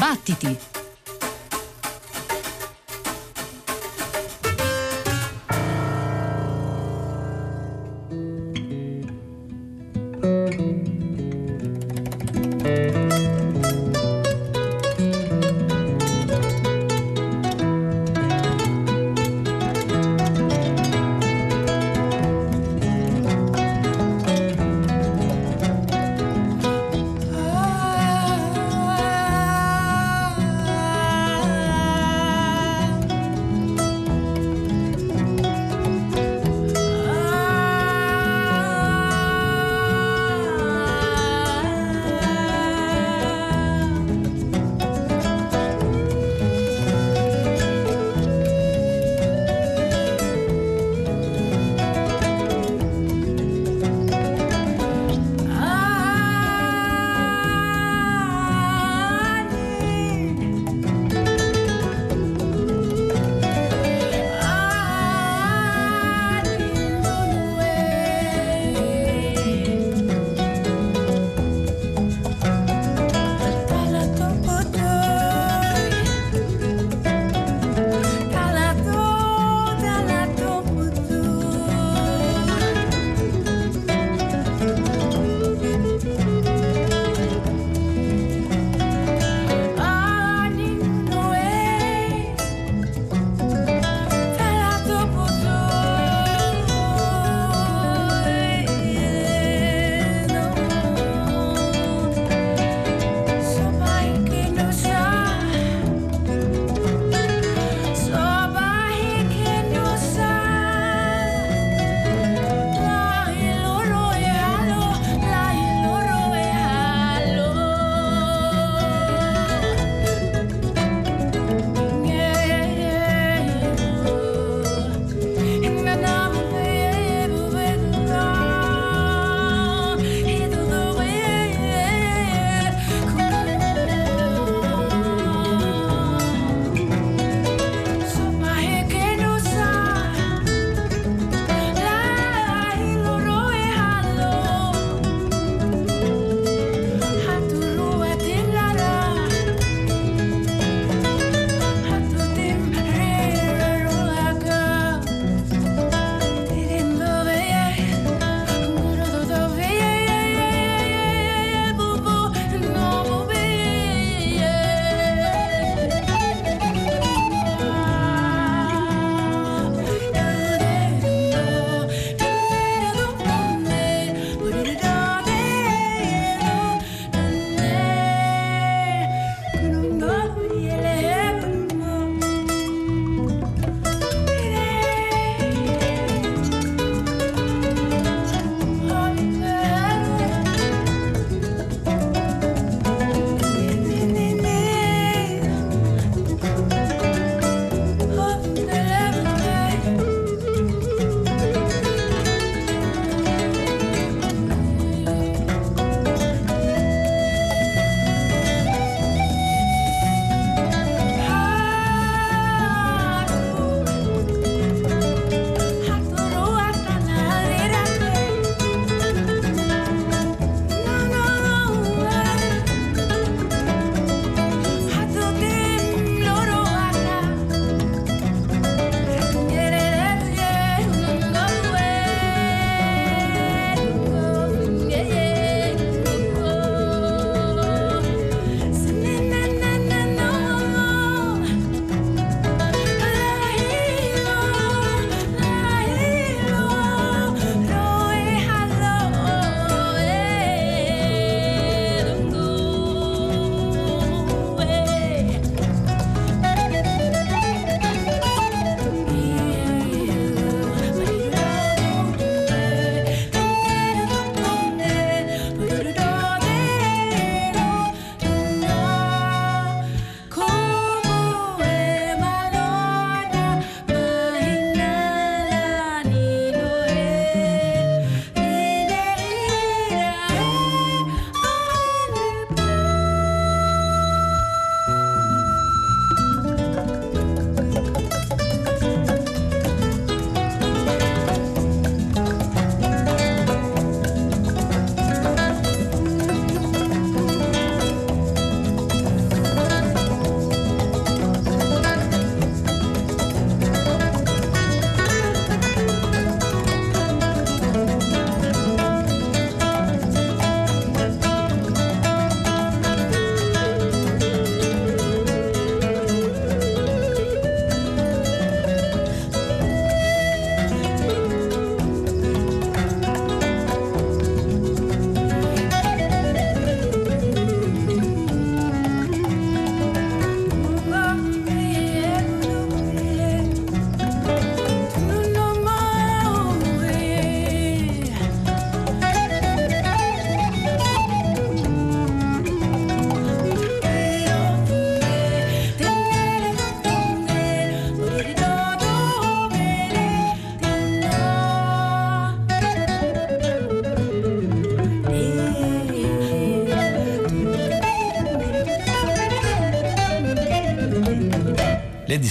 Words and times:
Battiti! 0.00 0.79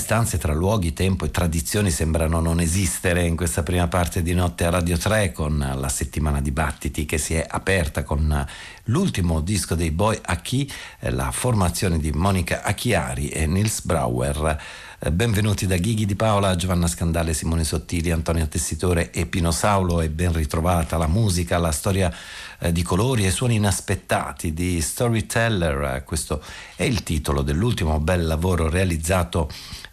Distanze 0.09 0.39
tra 0.39 0.55
luoghi, 0.55 0.91
tempo 0.91 1.23
e 1.25 1.29
tradizioni 1.29 1.91
sembrano 1.91 2.39
non 2.39 2.59
esistere 2.59 3.27
in 3.27 3.35
questa 3.35 3.61
prima 3.61 3.87
parte 3.87 4.23
di 4.23 4.33
notte 4.33 4.65
a 4.65 4.71
Radio 4.71 4.97
3 4.97 5.31
con 5.31 5.59
la 5.59 5.87
settimana 5.87 6.41
dibattiti 6.41 7.05
che 7.05 7.19
si 7.19 7.35
è 7.35 7.45
aperta 7.47 8.01
con 8.01 8.47
l'ultimo 8.85 9.39
disco 9.39 9.75
dei 9.75 9.91
Boy 9.91 10.17
Aki, 10.19 10.71
eh, 11.01 11.11
la 11.11 11.29
formazione 11.29 11.99
di 11.99 12.11
Monica 12.11 12.63
Acchiari 12.63 13.29
e 13.29 13.45
Nils 13.45 13.81
Brauer. 13.83 14.59
Eh, 15.01 15.11
benvenuti 15.11 15.67
da 15.67 15.77
Ghighi 15.77 16.05
di 16.05 16.15
Paola, 16.15 16.55
Giovanna 16.55 16.87
Scandale, 16.87 17.33
Simone 17.33 17.63
Sottili, 17.63 18.09
Antonio 18.09 18.47
Tessitore 18.47 19.11
e 19.11 19.27
Pino 19.27 19.51
Saulo 19.51 20.01
e 20.01 20.09
ben 20.09 20.33
ritrovata 20.33 20.97
la 20.97 21.07
musica, 21.07 21.57
la 21.57 21.71
storia 21.71 22.11
eh, 22.59 22.71
di 22.71 22.81
colori 22.81 23.25
e 23.25 23.31
suoni 23.31 23.55
inaspettati 23.55 24.53
di 24.53 24.81
Storyteller. 24.81 26.03
Questo 26.03 26.43
è 26.75 26.83
il 26.83 27.03
titolo 27.03 27.43
dell'ultimo 27.43 27.99
bel 27.99 28.25
lavoro 28.25 28.67
realizzato 28.69 29.49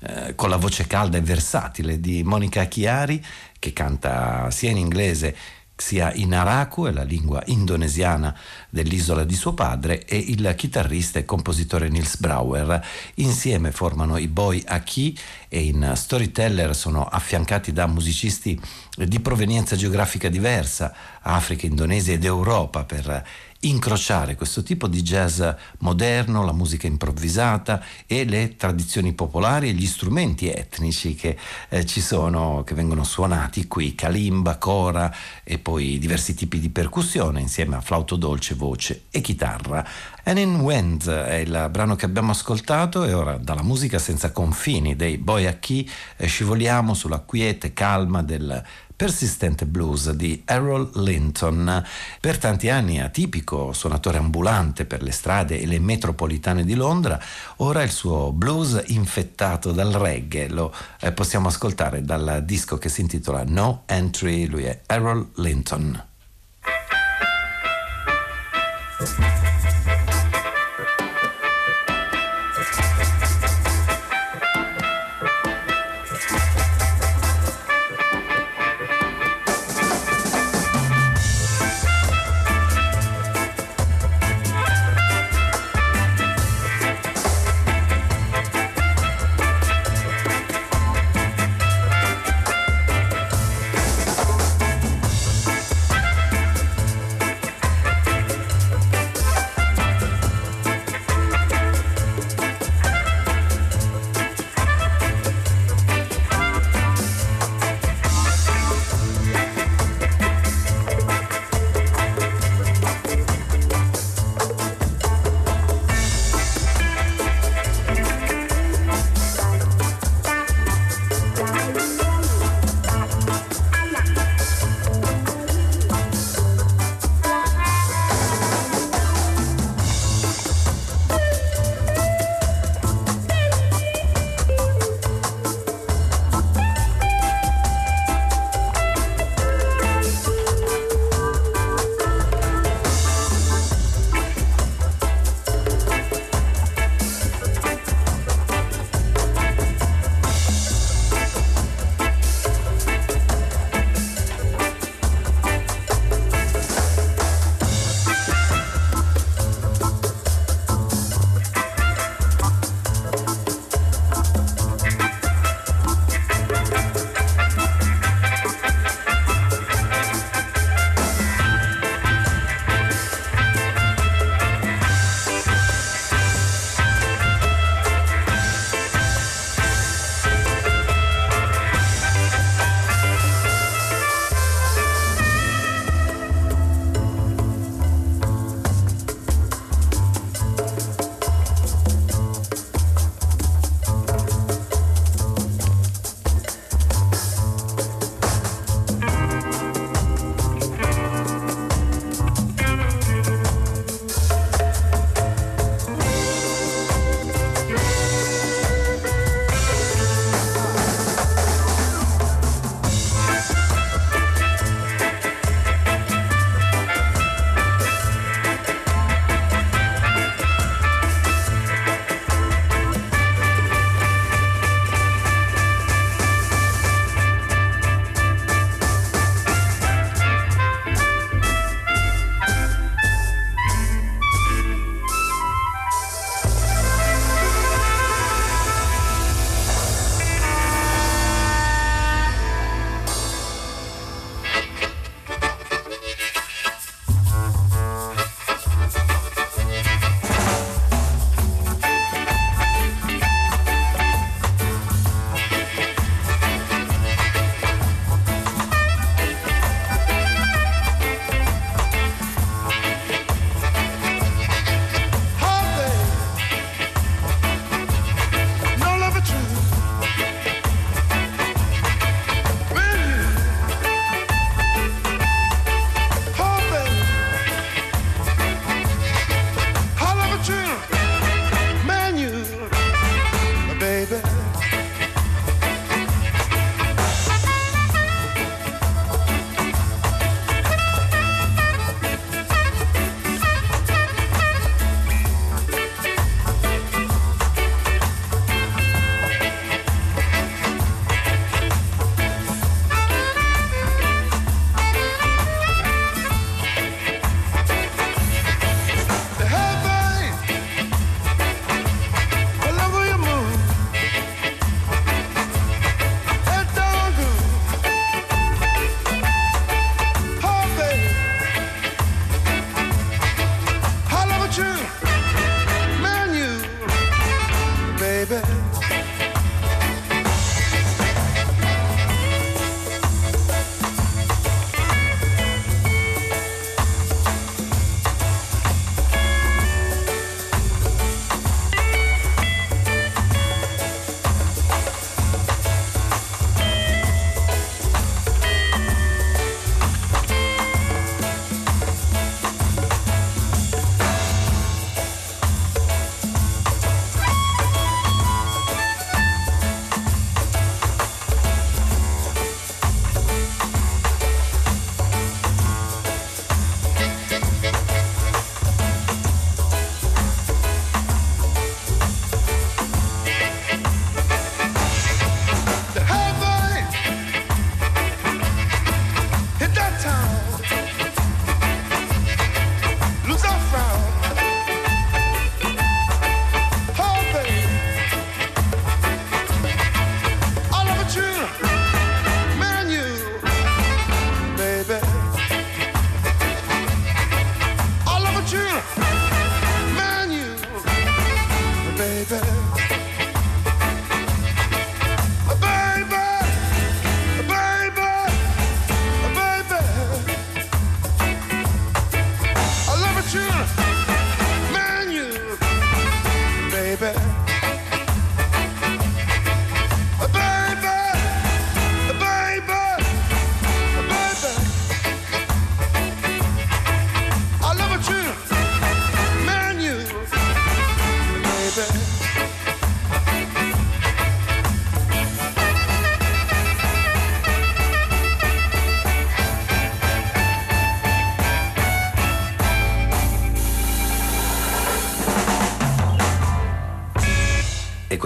eh, 0.06 0.34
con 0.34 0.48
la 0.48 0.56
voce 0.56 0.86
calda 0.86 1.18
e 1.18 1.22
versatile 1.22 2.00
di 2.00 2.22
Monica 2.22 2.64
Chiari 2.66 3.24
che 3.58 3.72
canta 3.72 4.50
sia 4.50 4.70
in 4.70 4.76
inglese 4.76 5.34
sia 5.76 6.10
in 6.14 6.34
Araku, 6.34 6.86
è 6.86 6.90
la 6.90 7.02
lingua 7.02 7.42
indonesiana 7.46 8.34
dell'isola 8.70 9.24
di 9.24 9.34
suo 9.34 9.52
padre, 9.52 10.06
e 10.06 10.16
il 10.16 10.54
chitarrista 10.56 11.18
e 11.18 11.26
compositore 11.26 11.88
Nils 11.88 12.16
Brauer. 12.16 12.82
Insieme 13.16 13.72
formano 13.72 14.16
i 14.16 14.26
Boy 14.26 14.62
Aki 14.64 15.18
e 15.48 15.64
in 15.64 15.92
Storyteller 15.94 16.74
sono 16.74 17.04
affiancati 17.04 17.72
da 17.72 17.86
musicisti 17.86 18.58
di 18.96 19.20
provenienza 19.20 19.76
geografica 19.76 20.30
diversa, 20.30 20.94
Africa, 21.20 21.66
Indonesia 21.66 22.14
ed 22.14 22.24
Europa, 22.24 22.84
per 22.84 23.24
incrociare 23.60 24.34
questo 24.34 24.62
tipo 24.62 24.86
di 24.86 25.02
jazz 25.02 25.42
moderno, 25.78 26.44
la 26.44 26.52
musica 26.52 26.86
improvvisata 26.86 27.82
e 28.06 28.24
le 28.24 28.56
tradizioni 28.56 29.12
popolari 29.12 29.68
e 29.68 29.72
gli 29.72 29.86
strumenti 29.86 30.48
etnici 30.50 31.14
che 31.14 31.36
eh, 31.68 31.84
ci 31.86 32.00
sono, 32.00 32.62
che 32.64 32.74
vengono 32.74 33.04
suonati 33.04 33.66
qui, 33.66 33.94
kalimba, 33.94 34.56
cora 34.58 35.12
e 35.42 35.58
poi 35.58 35.98
diversi 35.98 36.34
tipi 36.34 36.60
di 36.60 36.70
percussione 36.70 37.40
insieme 37.40 37.76
a 37.76 37.80
flauto 37.80 38.16
dolce, 38.16 38.54
voce 38.54 39.04
e 39.10 39.20
chitarra. 39.20 39.86
And 40.28 40.38
in 40.38 40.56
Wind 40.56 41.08
è 41.08 41.36
il 41.36 41.68
brano 41.70 41.94
che 41.94 42.04
abbiamo 42.04 42.32
ascoltato 42.32 43.04
e 43.04 43.12
ora 43.12 43.36
dalla 43.36 43.62
musica 43.62 43.98
senza 43.98 44.32
confini 44.32 44.96
dei 44.96 45.18
Boy 45.18 45.46
Aki 45.46 45.90
eh, 46.16 46.26
scivoliamo 46.26 46.94
sulla 46.94 47.20
quiete 47.20 47.72
calma 47.72 48.22
del 48.22 48.62
persistente 48.96 49.66
blues 49.66 50.10
di 50.12 50.42
Errol 50.46 50.90
Linton. 50.94 51.84
Per 52.18 52.38
tanti 52.38 52.70
anni 52.70 53.00
atipico 53.00 53.72
suonatore 53.72 54.16
ambulante 54.16 54.86
per 54.86 55.02
le 55.02 55.12
strade 55.12 55.60
e 55.60 55.66
le 55.66 55.78
metropolitane 55.78 56.64
di 56.64 56.74
Londra, 56.74 57.20
ora 57.56 57.82
il 57.82 57.90
suo 57.90 58.32
blues 58.32 58.82
infettato 58.86 59.72
dal 59.72 59.92
reggae 59.92 60.48
lo 60.48 60.72
eh, 61.00 61.12
possiamo 61.12 61.48
ascoltare 61.48 62.02
dal 62.02 62.42
disco 62.44 62.78
che 62.78 62.88
si 62.88 63.02
intitola 63.02 63.44
No 63.44 63.82
Entry, 63.86 64.46
lui 64.46 64.64
è 64.64 64.80
Errol 64.86 65.28
Linton. 65.36 66.02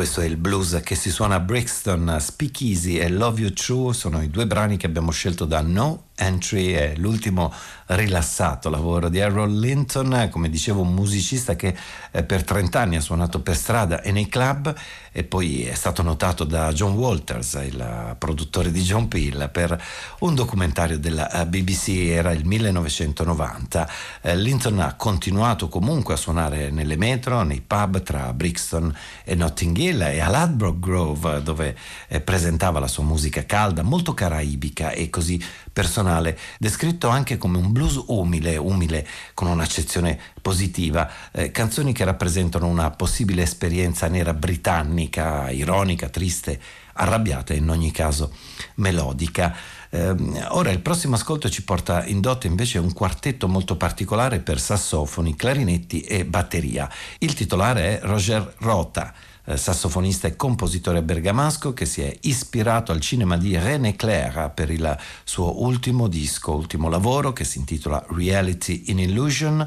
Questo 0.00 0.23
è 0.23 0.25
il 0.25 0.38
blues 0.38 0.80
che 0.83 0.95
si 0.95 1.11
suona 1.11 1.35
a 1.35 1.40
Brixton, 1.40 2.16
Speakeasy 2.19 2.97
e 2.97 3.11
Love 3.11 3.42
You 3.42 3.52
True. 3.52 3.92
Sono 3.92 4.23
i 4.23 4.30
due 4.30 4.47
brani 4.47 4.78
che 4.78 4.87
abbiamo 4.87 5.11
scelto 5.11 5.45
da 5.45 5.61
No 5.61 6.04
Entry 6.21 6.73
è 6.73 6.95
l'ultimo 6.97 7.52
rilassato 7.87 8.69
lavoro 8.69 9.09
di 9.09 9.21
Harold 9.21 9.59
Linton, 9.59 10.28
come 10.30 10.50
dicevo 10.50 10.83
un 10.83 10.92
musicista 10.92 11.57
che 11.57 11.75
eh, 12.11 12.23
per 12.23 12.45
30 12.45 12.81
anni 12.81 12.97
ha 12.97 13.00
suonato 13.00 13.40
per 13.40 13.57
strada 13.57 14.02
e 14.02 14.12
nei 14.12 14.29
club 14.29 14.75
e 15.12 15.25
poi 15.25 15.64
è 15.64 15.75
stato 15.75 16.02
notato 16.02 16.45
da 16.45 16.73
John 16.73 16.93
Walters, 16.93 17.55
il 17.67 18.14
produttore 18.19 18.71
di 18.71 18.81
John 18.83 19.09
Peel, 19.09 19.49
per 19.52 19.81
un 20.21 20.35
documentario 20.35 20.99
della 20.99 21.31
eh, 21.31 21.47
BBC, 21.47 21.88
era 22.09 22.31
il 22.31 22.45
1990. 22.45 23.90
Eh, 24.21 24.37
Linton 24.37 24.79
ha 24.79 24.95
continuato 24.95 25.69
comunque 25.69 26.14
a 26.14 26.17
suonare 26.17 26.71
nelle 26.71 26.97
metro, 26.97 27.43
nei 27.43 27.61
pub 27.61 28.02
tra 28.02 28.33
Brixton 28.33 28.95
e 29.25 29.35
Notting 29.35 29.76
Hill 29.76 30.00
e 30.02 30.21
a 30.21 30.29
Ladbroke 30.29 30.79
Grove 30.79 31.43
dove 31.43 31.76
presentava 32.25 32.79
la 32.79 32.87
sua 32.87 33.05
musica 33.05 33.45
calda, 33.45 33.83
molto 33.83 34.14
caraibica 34.14 34.90
e 34.90 35.11
così 35.11 35.43
personale, 35.73 36.38
descritto 36.59 37.09
anche 37.09 37.38
come 37.38 37.59
un 37.59 37.73
blues 37.73 38.02
umile, 38.07 38.57
umile 38.57 39.07
con 39.35 39.49
un'accezione 39.49 40.19
positiva, 40.41 41.11
eh, 41.33 41.51
canzoni 41.51 41.93
che 41.93 42.05
rappresentano 42.05 42.67
una 42.67 42.91
possibile 42.91 43.43
esperienza 43.43 44.09
nera 44.09 44.35
britannica, 44.35 45.51
ironica, 45.51 46.09
triste, 46.09 46.61
arrabbiata 46.95 47.55
e 47.55 47.59
in 47.59 47.69
ogni 47.69 47.91
caso 47.91 48.33
melodica. 48.77 49.55
Eh, 49.91 50.15
ora 50.49 50.71
il 50.71 50.81
prossimo 50.81 51.17
ascolto 51.17 51.49
ci 51.49 51.65
porta 51.65 52.05
in 52.05 52.21
dote 52.21 52.47
invece 52.47 52.79
un 52.79 52.93
quartetto 52.93 53.49
molto 53.49 53.77
particolare 53.77 54.41
per 54.41 54.61
sassofoni, 54.61 55.35
clarinetti 55.35 56.01
e 56.03 56.25
batteria. 56.25 56.89
Il 57.19 57.35
titolare 57.35 58.01
è 58.01 58.07
Roger 58.07 58.55
Rota 58.59 59.13
eh, 59.51 59.57
sassofonista 59.57 60.29
e 60.29 60.37
compositore 60.37 61.03
bergamasco 61.03 61.73
che 61.73 61.87
si 61.87 62.03
è 62.03 62.17
ispirato 62.23 62.93
al 62.93 63.01
cinema 63.01 63.37
di 63.37 63.57
René 63.57 63.97
Clair 63.97 64.53
per 64.55 64.71
il 64.71 64.97
suo 65.25 65.63
ultimo 65.63 66.09
disco, 66.09 66.55
ultimo 66.55 66.89
lavoro 66.89 67.33
che 67.33 67.45
si 67.45 67.59
intitola 67.59 68.05
Reality 68.11 68.85
in 68.87 68.99
Illusion 68.99 69.67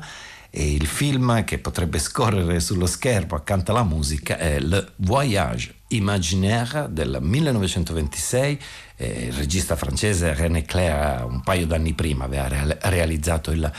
e 0.56 0.72
il 0.72 0.86
film 0.86 1.44
che 1.46 1.58
potrebbe 1.58 1.98
scorrere 1.98 2.60
sullo 2.60 2.86
schermo 2.86 3.36
accanto 3.36 3.72
alla 3.72 3.84
musica 3.84 4.38
è 4.38 4.60
Le 4.60 4.92
Voyage 4.98 5.74
Imaginaire 5.88 6.90
del 6.92 7.18
1926 7.20 8.60
eh, 8.98 9.26
il 9.30 9.34
regista 9.34 9.76
francese 9.76 10.32
René 10.36 10.62
Clair 10.62 11.26
un 11.26 11.42
paio 11.42 11.66
d'anni 11.66 11.94
prima 11.94 12.26
aveva 12.26 12.48
re- 12.48 12.78
realizzato 12.82 13.50
il 13.50 13.72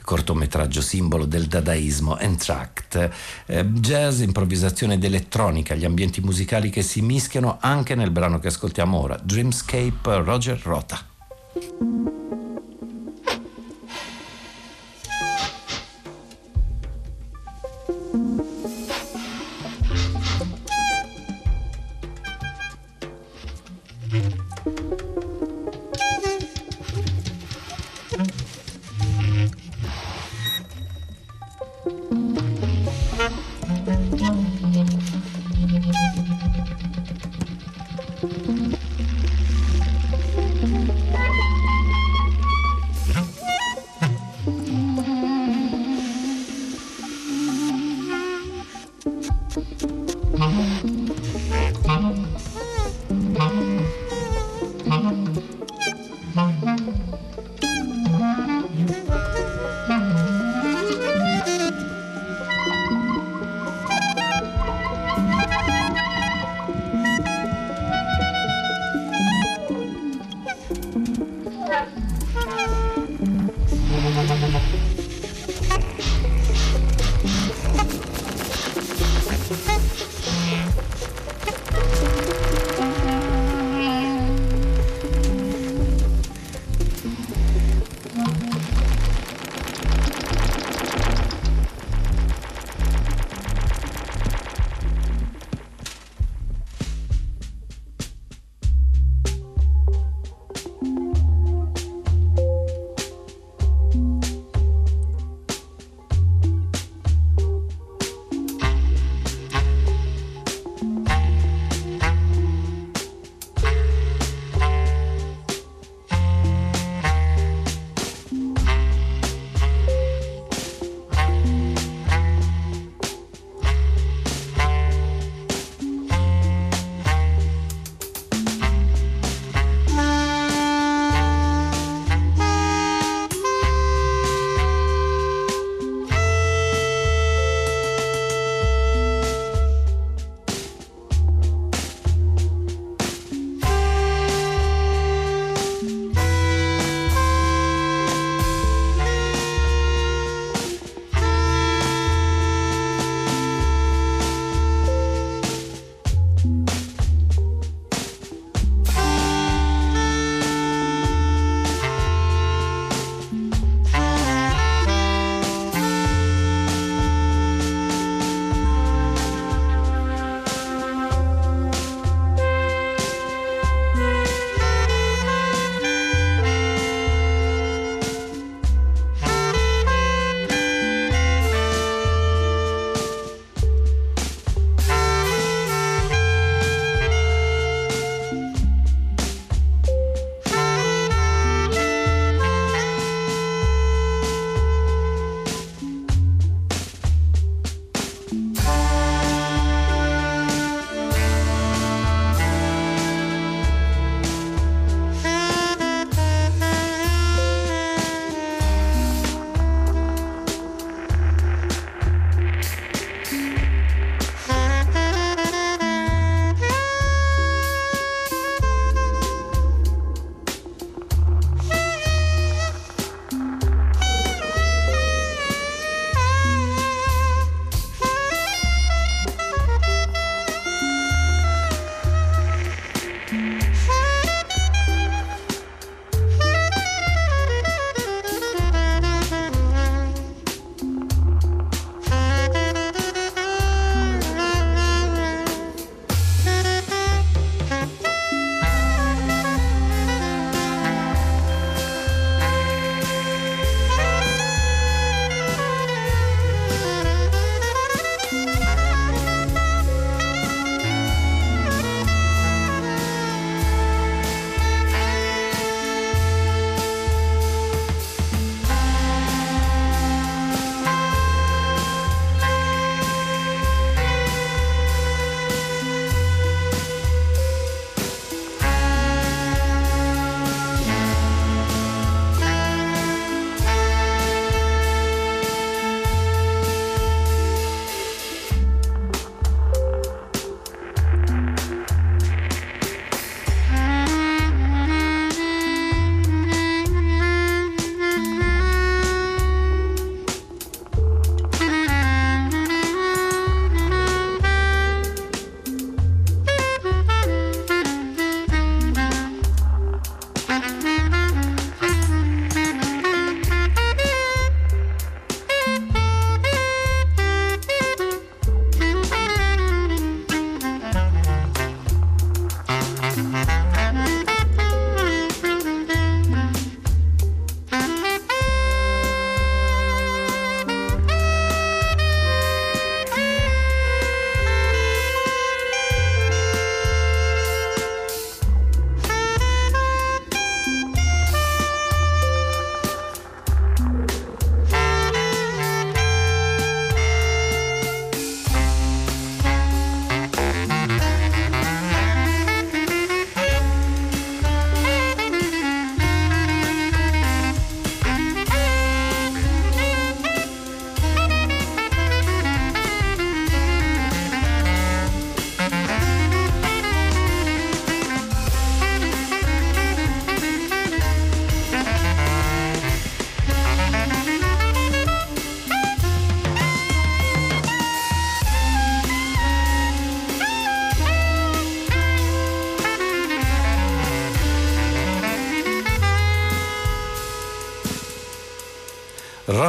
cortometraggio 0.00 0.80
simbolo 0.80 1.26
del 1.26 1.48
dadaismo 1.48 2.18
Entract 2.18 3.10
eh, 3.44 3.66
jazz, 3.66 4.20
improvvisazione 4.20 4.94
ed 4.94 5.04
elettronica 5.04 5.74
gli 5.74 5.84
ambienti 5.84 6.22
musicali 6.22 6.70
che 6.70 6.80
si 6.80 7.02
mischiano 7.02 7.58
anche 7.60 7.94
nel 7.94 8.10
brano 8.10 8.38
che 8.38 8.48
ascoltiamo 8.48 8.98
ora 8.98 9.20
Dreamscape 9.22 10.16
Roger 10.22 10.58
Rota 10.62 10.98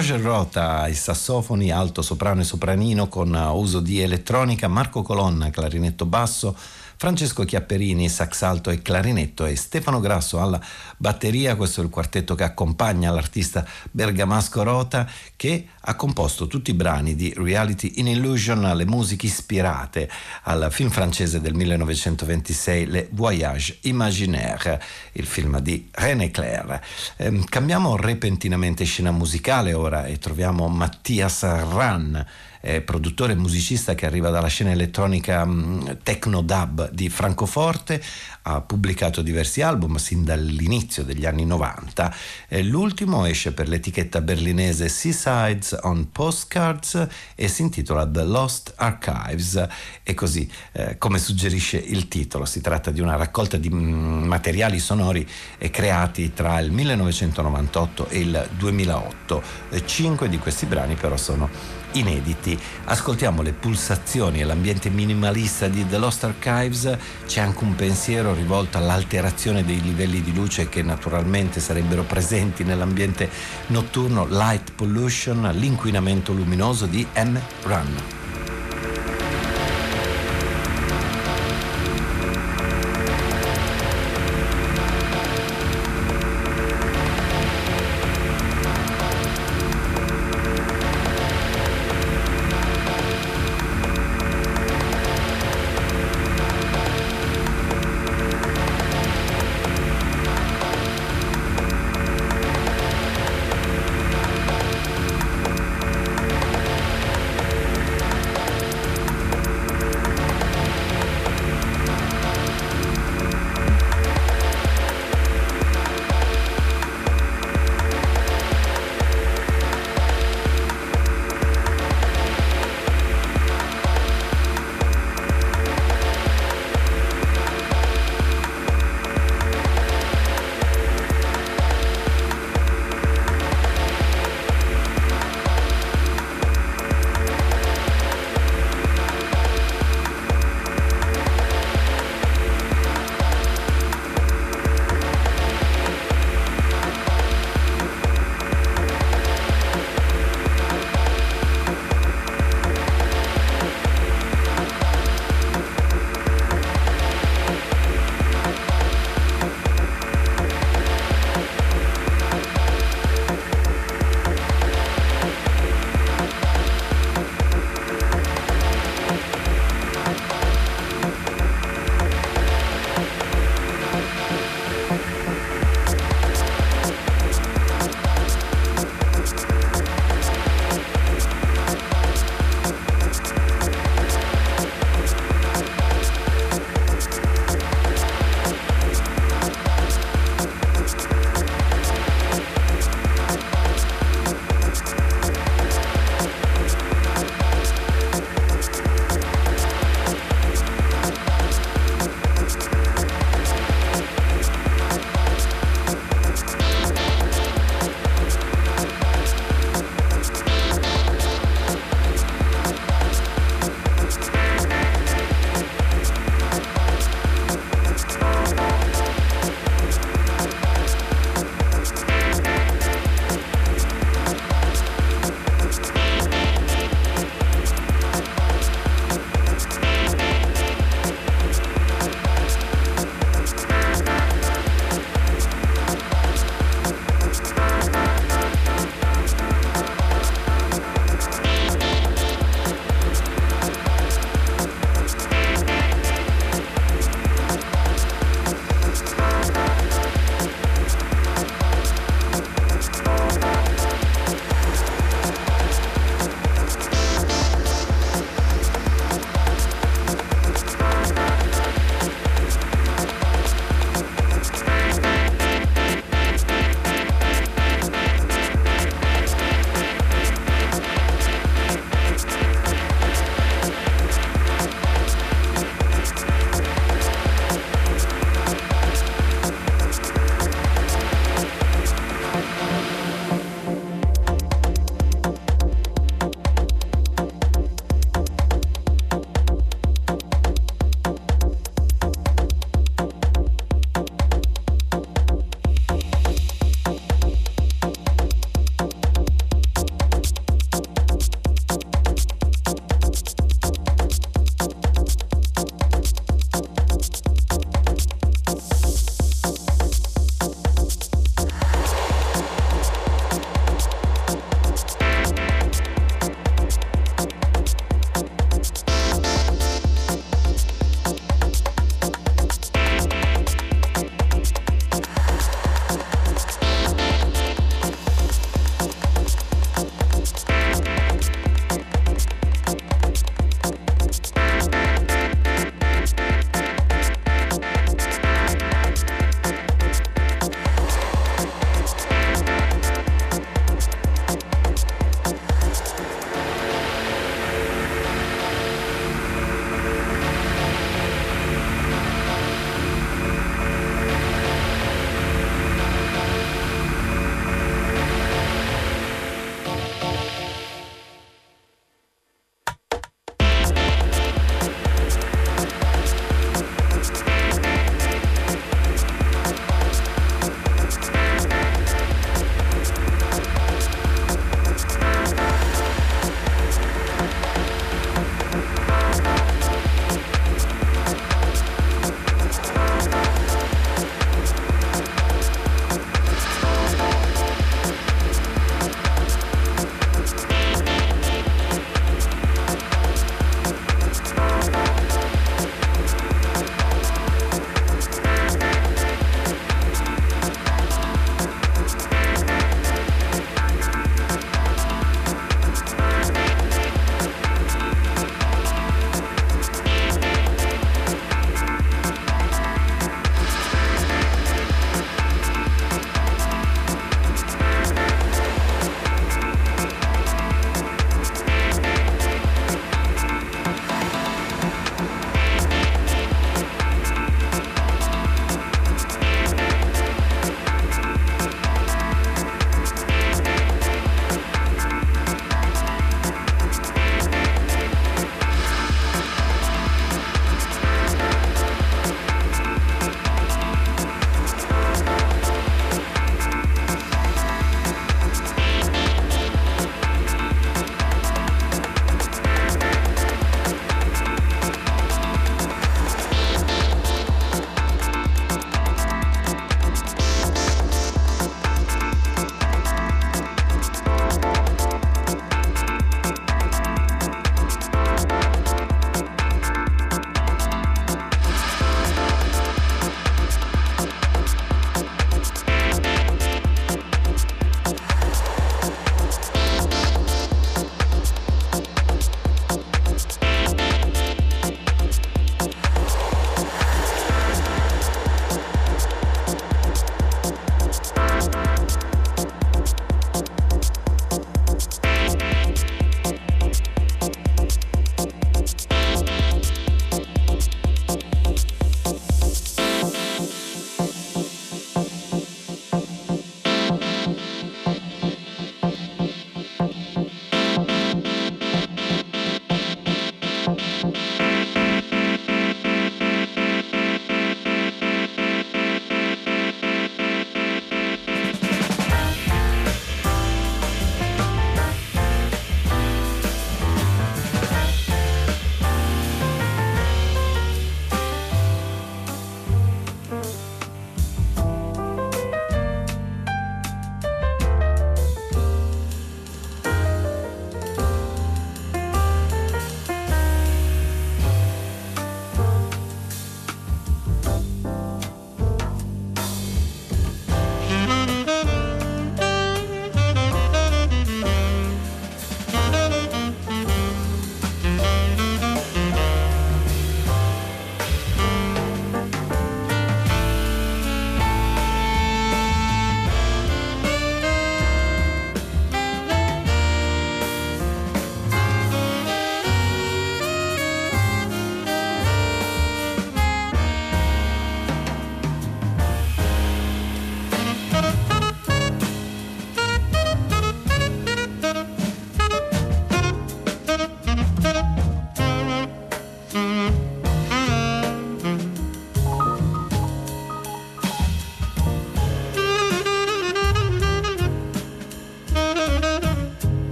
Roger 0.00 0.20
Rota 0.22 0.78
ai 0.80 0.94
sassofoni, 0.94 1.70
alto, 1.70 2.00
soprano 2.00 2.40
e 2.40 2.44
sopranino 2.44 3.08
con 3.08 3.34
uso 3.52 3.80
di 3.80 4.00
elettronica, 4.00 4.66
Marco 4.66 5.02
Colonna, 5.02 5.50
clarinetto 5.50 6.06
basso, 6.06 6.56
Francesco 7.00 7.44
Chiapperini, 7.46 8.10
sax 8.10 8.42
alto 8.42 8.68
e 8.68 8.82
clarinetto 8.82 9.46
e 9.46 9.56
Stefano 9.56 10.00
Grasso 10.00 10.38
alla 10.38 10.60
batteria. 10.98 11.56
Questo 11.56 11.80
è 11.80 11.84
il 11.84 11.88
quartetto 11.88 12.34
che 12.34 12.44
accompagna 12.44 13.10
l'artista 13.10 13.66
bergamasco 13.90 14.62
Rota 14.62 15.08
che 15.34 15.68
ha 15.80 15.94
composto 15.94 16.46
tutti 16.46 16.72
i 16.72 16.74
brani 16.74 17.14
di 17.14 17.32
Reality 17.34 17.92
in 17.94 18.08
Illusion, 18.08 18.76
le 18.76 18.84
musiche 18.84 19.24
ispirate 19.24 20.10
al 20.42 20.68
film 20.70 20.90
francese 20.90 21.40
del 21.40 21.54
1926 21.54 22.86
Le 22.88 23.08
Voyage 23.12 23.78
Imaginaire, 23.84 24.82
il 25.12 25.24
film 25.24 25.58
di 25.60 25.88
René 25.92 26.30
Clair. 26.30 26.82
Eh, 27.16 27.44
cambiamo 27.48 27.96
repentinamente 27.96 28.84
scena 28.84 29.10
musicale 29.10 29.72
ora 29.72 30.04
e 30.04 30.18
troviamo 30.18 30.68
Mattias 30.68 31.44
Ran 31.44 32.26
eh, 32.60 32.80
produttore 32.82 33.32
e 33.32 33.36
musicista 33.36 33.94
che 33.94 34.06
arriva 34.06 34.30
dalla 34.30 34.48
scena 34.48 34.70
elettronica 34.70 35.44
mh, 35.44 35.52
mm, 35.52 35.88
techno 36.02 36.42
dub 36.42 36.90
di 36.90 37.08
Francoforte, 37.08 38.02
ha 38.42 38.60
pubblicato 38.60 39.22
diversi 39.22 39.62
album 39.62 39.96
sin 39.96 40.24
dall'inizio 40.24 41.04
degli 41.04 41.26
anni 41.26 41.44
90. 41.44 42.14
Eh, 42.48 42.62
l'ultimo 42.62 43.24
esce 43.24 43.52
per 43.52 43.68
l'etichetta 43.68 44.20
berlinese 44.20 44.88
Seasides 44.88 45.78
on 45.82 46.10
Postcards 46.10 47.06
e 47.34 47.48
si 47.48 47.62
intitola 47.62 48.06
The 48.06 48.24
Lost 48.24 48.72
Archives 48.76 49.66
e 50.02 50.14
così 50.14 50.50
eh, 50.72 50.96
come 50.98 51.18
suggerisce 51.18 51.76
il 51.76 52.08
titolo 52.08 52.44
si 52.44 52.60
tratta 52.60 52.90
di 52.90 53.00
una 53.00 53.16
raccolta 53.16 53.56
di 53.56 53.70
mm, 53.70 54.24
materiali 54.24 54.78
sonori 54.78 55.28
creati 55.70 56.32
tra 56.32 56.58
il 56.60 56.70
1998 56.70 58.08
e 58.08 58.18
il 58.18 58.48
2008. 58.56 59.42
Eh, 59.70 59.86
cinque 59.86 60.28
di 60.28 60.38
questi 60.38 60.66
brani 60.66 60.94
però 60.94 61.16
sono 61.16 61.78
inediti. 61.92 62.58
Ascoltiamo 62.84 63.42
le 63.42 63.52
pulsazioni 63.52 64.40
e 64.40 64.44
l'ambiente 64.44 64.90
minimalista 64.90 65.68
di 65.68 65.86
The 65.86 65.98
Lost 65.98 66.24
Archives, 66.24 66.96
c'è 67.26 67.40
anche 67.40 67.64
un 67.64 67.74
pensiero 67.74 68.29
rivolto 68.34 68.78
all'alterazione 68.78 69.64
dei 69.64 69.80
livelli 69.80 70.22
di 70.22 70.34
luce 70.34 70.68
che 70.68 70.82
naturalmente 70.82 71.60
sarebbero 71.60 72.02
presenti 72.02 72.64
nell'ambiente 72.64 73.28
notturno, 73.68 74.26
light 74.26 74.72
pollution, 74.72 75.50
l'inquinamento 75.54 76.32
luminoso 76.32 76.86
di 76.86 77.06
M. 77.14 77.38
Run. 77.62 78.29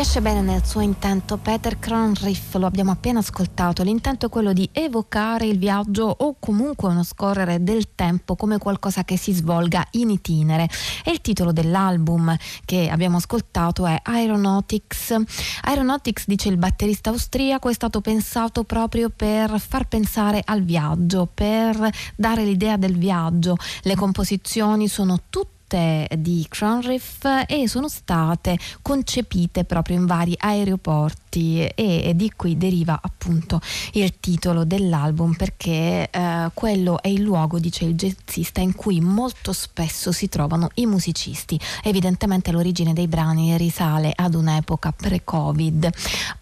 Riesce 0.00 0.22
bene 0.22 0.40
nel 0.40 0.64
suo 0.64 0.80
intento 0.80 1.36
Peter 1.36 1.78
Cronriff, 1.78 2.54
lo 2.54 2.64
abbiamo 2.64 2.90
appena 2.90 3.18
ascoltato. 3.18 3.82
L'intento 3.82 4.24
è 4.24 4.28
quello 4.30 4.54
di 4.54 4.66
evocare 4.72 5.44
il 5.44 5.58
viaggio 5.58 6.04
o 6.04 6.36
comunque 6.38 6.88
uno 6.88 7.02
scorrere 7.02 7.62
del 7.62 7.94
tempo 7.94 8.34
come 8.34 8.56
qualcosa 8.56 9.04
che 9.04 9.18
si 9.18 9.32
svolga 9.32 9.86
in 9.90 10.08
itinere. 10.08 10.70
E 11.04 11.10
il 11.10 11.20
titolo 11.20 11.52
dell'album 11.52 12.34
che 12.64 12.88
abbiamo 12.88 13.18
ascoltato 13.18 13.84
è 13.84 14.00
Aeronautics. 14.02 15.16
Aeronautics, 15.64 16.24
dice 16.26 16.48
il 16.48 16.56
batterista 16.56 17.10
austriaco, 17.10 17.68
è 17.68 17.74
stato 17.74 18.00
pensato 18.00 18.64
proprio 18.64 19.10
per 19.14 19.60
far 19.60 19.86
pensare 19.86 20.40
al 20.42 20.62
viaggio, 20.62 21.28
per 21.30 21.90
dare 22.16 22.42
l'idea 22.42 22.78
del 22.78 22.96
viaggio. 22.96 23.58
Le 23.82 23.96
composizioni 23.96 24.88
sono 24.88 25.20
tutte 25.28 25.58
tutte 25.70 26.08
di 26.18 26.44
Cronriff 26.48 27.24
e 27.46 27.68
sono 27.68 27.88
state 27.88 28.58
concepite 28.82 29.64
proprio 29.64 29.96
in 29.96 30.06
vari 30.06 30.34
aeroporti 30.36 31.29
e 31.38 32.12
di 32.14 32.32
qui 32.34 32.56
deriva 32.56 32.98
appunto 33.02 33.60
il 33.92 34.18
titolo 34.18 34.64
dell'album 34.64 35.34
perché 35.34 36.08
eh, 36.10 36.50
quello 36.54 37.00
è 37.00 37.08
il 37.08 37.22
luogo, 37.22 37.58
dice 37.58 37.84
il 37.84 37.94
jazzista, 37.94 38.60
in 38.60 38.74
cui 38.74 39.00
molto 39.00 39.52
spesso 39.52 40.12
si 40.12 40.28
trovano 40.28 40.70
i 40.74 40.86
musicisti. 40.86 41.58
Evidentemente 41.82 42.50
l'origine 42.50 42.92
dei 42.92 43.06
brani 43.06 43.56
risale 43.56 44.12
ad 44.14 44.34
un'epoca 44.34 44.92
pre-Covid. 44.92 45.90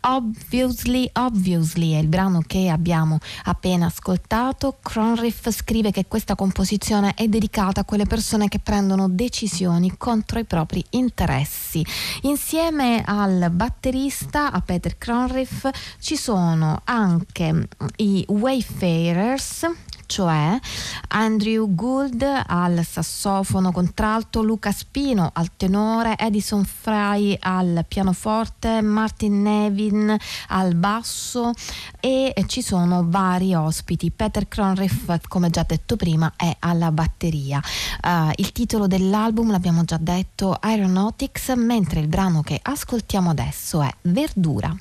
Obviously, 0.01 1.11
Obviously 1.13 1.93
è 1.93 1.99
il 1.99 2.07
brano 2.07 2.43
che 2.47 2.69
abbiamo 2.69 3.19
appena 3.45 3.87
ascoltato. 3.87 4.77
Cronriff 4.81 5.51
scrive 5.51 5.91
che 5.91 6.07
questa 6.07 6.35
composizione 6.35 7.15
è 7.15 7.27
dedicata 7.27 7.81
a 7.81 7.85
quelle 7.85 8.07
persone 8.07 8.49
che 8.49 8.61
prendono 8.61 9.09
decisioni 9.09 9.97
contro 9.97 10.39
i 10.39 10.45
propri 10.45 10.85
interessi. 10.91 11.85
Insieme 12.23 13.03
al 13.05 13.51
batterista, 13.51 14.53
a 14.53 14.61
Peter 14.79 14.97
Cronriff, 14.97 15.69
ci 15.99 16.17
sono 16.17 16.83
anche 16.85 17.69
i 17.97 18.25
Wayfarers 18.29 19.67
cioè 20.09 20.59
Andrew 21.09 21.73
Gould 21.75 22.25
al 22.47 22.83
sassofono 22.85 23.71
contralto, 23.71 24.43
Luca 24.43 24.73
Spino 24.73 25.31
al 25.35 25.51
tenore, 25.57 26.17
Edison 26.17 26.65
Fry 26.65 27.37
al 27.39 27.85
pianoforte, 27.87 28.81
Martin 28.81 29.43
Nevin 29.43 30.17
al 30.49 30.75
basso 30.75 31.53
e 32.01 32.35
ci 32.47 32.63
sono 32.63 33.05
vari 33.07 33.55
ospiti. 33.55 34.11
Peter 34.11 34.49
Cronriff, 34.49 35.21
come 35.29 35.51
già 35.51 35.65
detto 35.67 35.97
prima, 35.97 36.33
è 36.37 36.57
alla 36.61 36.91
batteria. 36.91 37.61
Uh, 38.03 38.33
il 38.37 38.51
titolo 38.53 38.87
dell'album 38.87 39.51
l'abbiamo 39.51 39.85
già 39.85 39.99
detto, 40.01 40.57
Aeronautics, 40.59 41.51
mentre 41.51 42.01
il 42.01 42.09
brano 42.09 42.41
che 42.41 42.59
ascoltiamo 42.61 43.31
adesso 43.31 43.83
è 43.83 43.95
Verdura. 44.03 44.75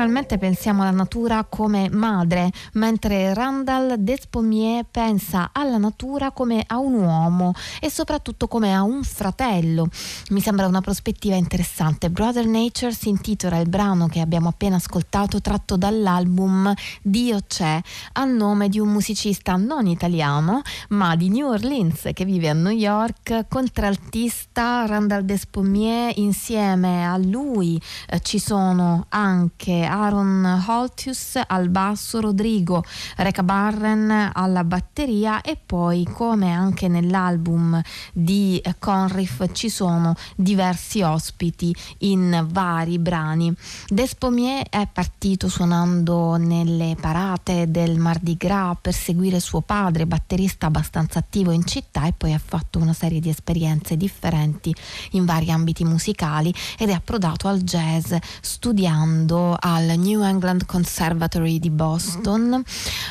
Generalmente 0.00 0.38
pensiamo 0.38 0.80
alla 0.80 0.92
natura 0.92 1.44
come 1.44 1.90
madre, 1.90 2.50
mentre 2.72 3.34
Randall 3.34 3.96
Despommier 3.96 4.86
pensa 4.90 5.50
alla 5.52 5.76
natura 5.76 6.30
come 6.30 6.64
a 6.66 6.78
un 6.78 6.94
uomo 6.94 7.52
e 7.82 7.90
soprattutto 7.90 8.48
come 8.48 8.74
a 8.74 8.80
un 8.80 9.04
fratello. 9.04 9.88
Mi 10.30 10.40
sembra 10.40 10.66
una 10.66 10.80
prospettiva 10.80 11.34
interessante. 11.34 12.08
Brother 12.08 12.46
Nature 12.46 12.92
si 12.92 13.10
intitola 13.10 13.58
il 13.58 13.68
brano 13.68 14.06
che 14.06 14.20
abbiamo 14.20 14.48
appena 14.48 14.76
ascoltato 14.76 15.42
tratto 15.42 15.76
dall'album 15.76 16.72
Dio 17.02 17.40
c'è 17.46 17.78
a 18.12 18.24
nome 18.24 18.70
di 18.70 18.78
un 18.78 18.88
musicista 18.88 19.56
non 19.56 19.86
italiano 19.86 20.62
ma 20.88 21.14
di 21.14 21.28
New 21.28 21.46
Orleans 21.46 22.08
che 22.14 22.24
vive 22.24 22.48
a 22.48 22.54
New 22.54 22.72
York, 22.72 23.44
contraltista 23.50 24.86
Randall 24.86 25.24
Despommier 25.24 26.12
insieme 26.16 27.06
a 27.06 27.18
lui 27.18 27.78
eh, 28.08 28.20
ci 28.20 28.38
sono 28.38 29.04
anche 29.10 29.88
Aaron 29.90 30.64
Holtius 30.66 31.38
al 31.46 31.68
basso, 31.68 32.20
Rodrigo 32.20 32.84
Recabarren 33.16 34.30
alla 34.32 34.64
batteria 34.64 35.40
e 35.42 35.56
poi 35.56 36.08
come 36.10 36.52
anche 36.52 36.88
nell'album 36.88 37.80
di 38.12 38.62
Conriff 38.78 39.52
ci 39.52 39.68
sono 39.68 40.14
diversi 40.36 41.02
ospiti 41.02 41.74
in 41.98 42.46
vari 42.50 42.98
brani. 42.98 43.52
Despomier 43.88 44.68
è 44.68 44.88
partito 44.90 45.48
suonando 45.48 46.36
nelle 46.36 46.96
parate 47.00 47.70
del 47.70 47.98
Mardi 47.98 48.36
Gras 48.36 48.76
per 48.80 48.94
seguire 48.94 49.40
suo 49.40 49.60
padre, 49.60 50.06
batterista 50.06 50.66
abbastanza 50.66 51.18
attivo 51.18 51.50
in 51.50 51.66
città 51.66 52.06
e 52.06 52.12
poi 52.12 52.32
ha 52.32 52.40
fatto 52.42 52.78
una 52.78 52.92
serie 52.92 53.20
di 53.20 53.28
esperienze 53.28 53.96
differenti 53.96 54.74
in 55.12 55.24
vari 55.24 55.50
ambiti 55.50 55.84
musicali 55.84 56.54
ed 56.78 56.88
è 56.90 56.92
approdato 56.92 57.48
al 57.48 57.62
jazz 57.62 58.14
studiando 58.40 59.56
al 59.80 59.98
New 59.98 60.22
England 60.22 60.66
Conservatory 60.66 61.58
di 61.58 61.70
Boston. 61.70 62.62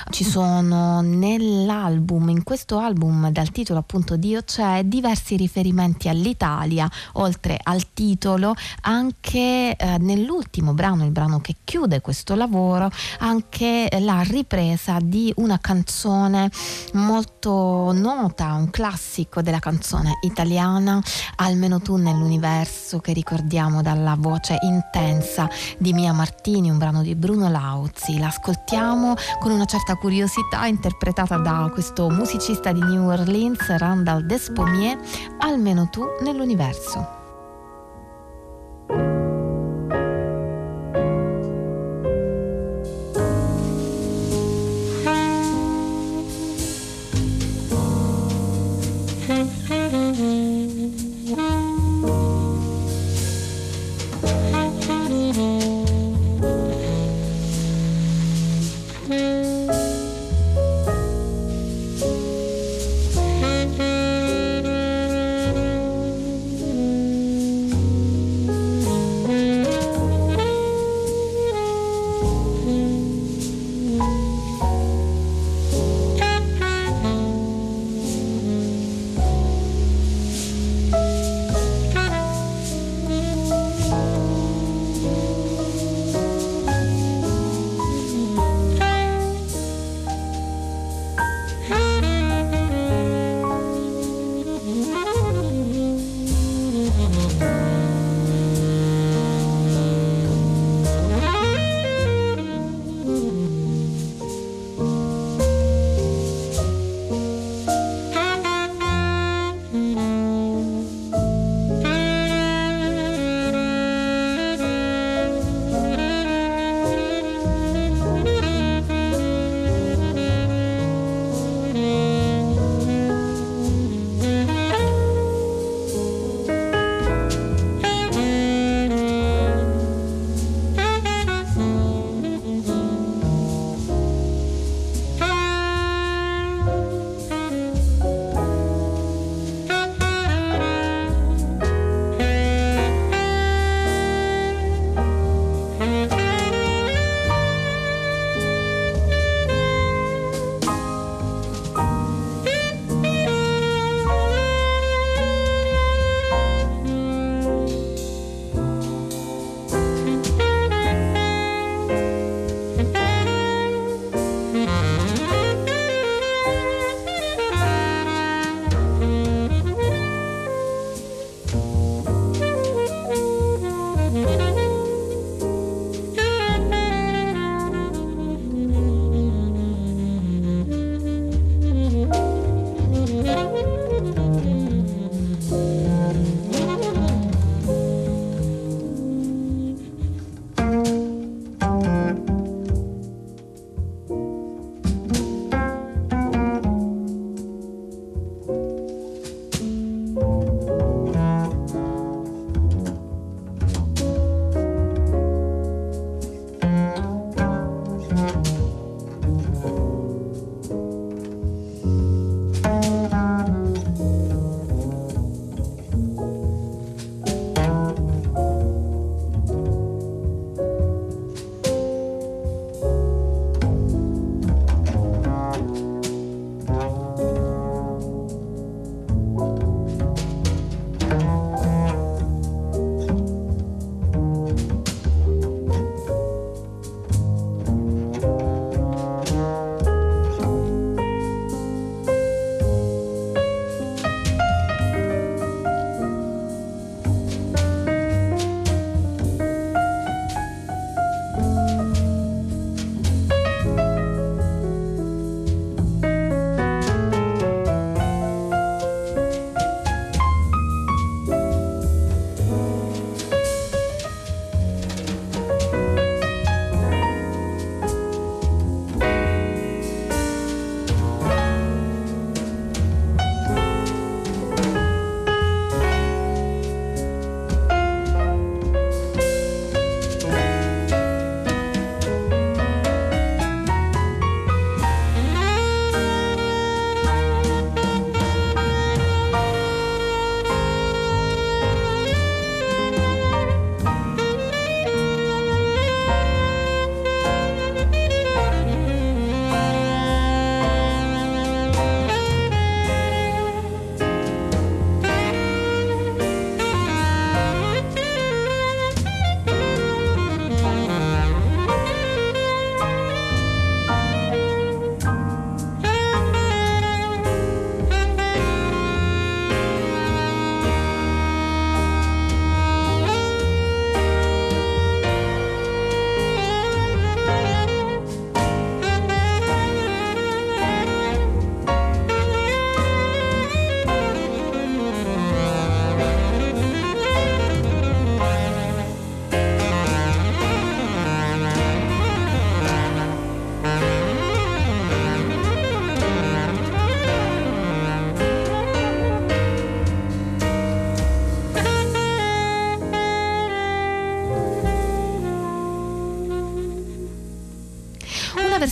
Ci 0.10 0.24
sono 0.24 1.02
nell'album, 1.02 2.30
in 2.30 2.44
questo 2.44 2.78
album 2.78 3.32
dal 3.32 3.50
titolo 3.50 3.80
appunto 3.80 4.16
Dio 4.16 4.44
c'è, 4.44 4.84
diversi 4.84 5.36
riferimenti 5.36 6.08
all'Italia, 6.10 6.90
oltre 7.14 7.60
al 7.62 7.92
titolo 7.94 8.54
anche 8.82 9.76
eh, 9.76 9.98
nell'ultimo 10.00 10.74
brano, 10.74 11.06
il 11.06 11.12
brano 11.12 11.42
che 11.42 11.56
chiude 11.64 12.02
questo 12.02 12.36
lavoro, 12.36 12.92
anche 13.20 13.88
la 14.02 14.22
ripresa 14.22 15.00
di 15.02 15.34
una 15.38 15.58
canzone 15.60 16.52
molto 16.94 17.92
nota, 17.94 18.54
un 18.54 18.70
classico 18.70 19.42
della 19.42 19.60
canzone 19.60 20.20
italiana, 20.22 21.02
Almeno 21.38 21.80
tu 21.80 21.96
nell'universo, 21.96 23.00
che 23.00 23.14
ricordiamo 23.14 23.82
dalla 23.82 24.16
voce 24.18 24.58
intensa 24.62 25.50
di 25.78 25.94
Mia 25.94 26.12
Martini, 26.12 26.59
un 26.68 26.80
brano 26.80 27.04
di 27.04 27.16
Bruno 27.16 27.48
Lauzi. 27.48 28.18
L'ascoltiamo 28.18 29.14
con 29.40 29.52
una 29.52 29.66
certa 29.66 29.96
curiosità, 29.96 30.66
interpretata 30.66 31.38
da 31.38 31.70
questo 31.72 32.10
musicista 32.10 32.72
di 32.72 32.82
New 32.82 33.08
Orleans, 33.08 33.78
Randall 33.78 34.26
Despommier, 34.26 34.98
Almeno 35.38 35.88
tu 35.90 36.04
nell'universo. 36.22 37.18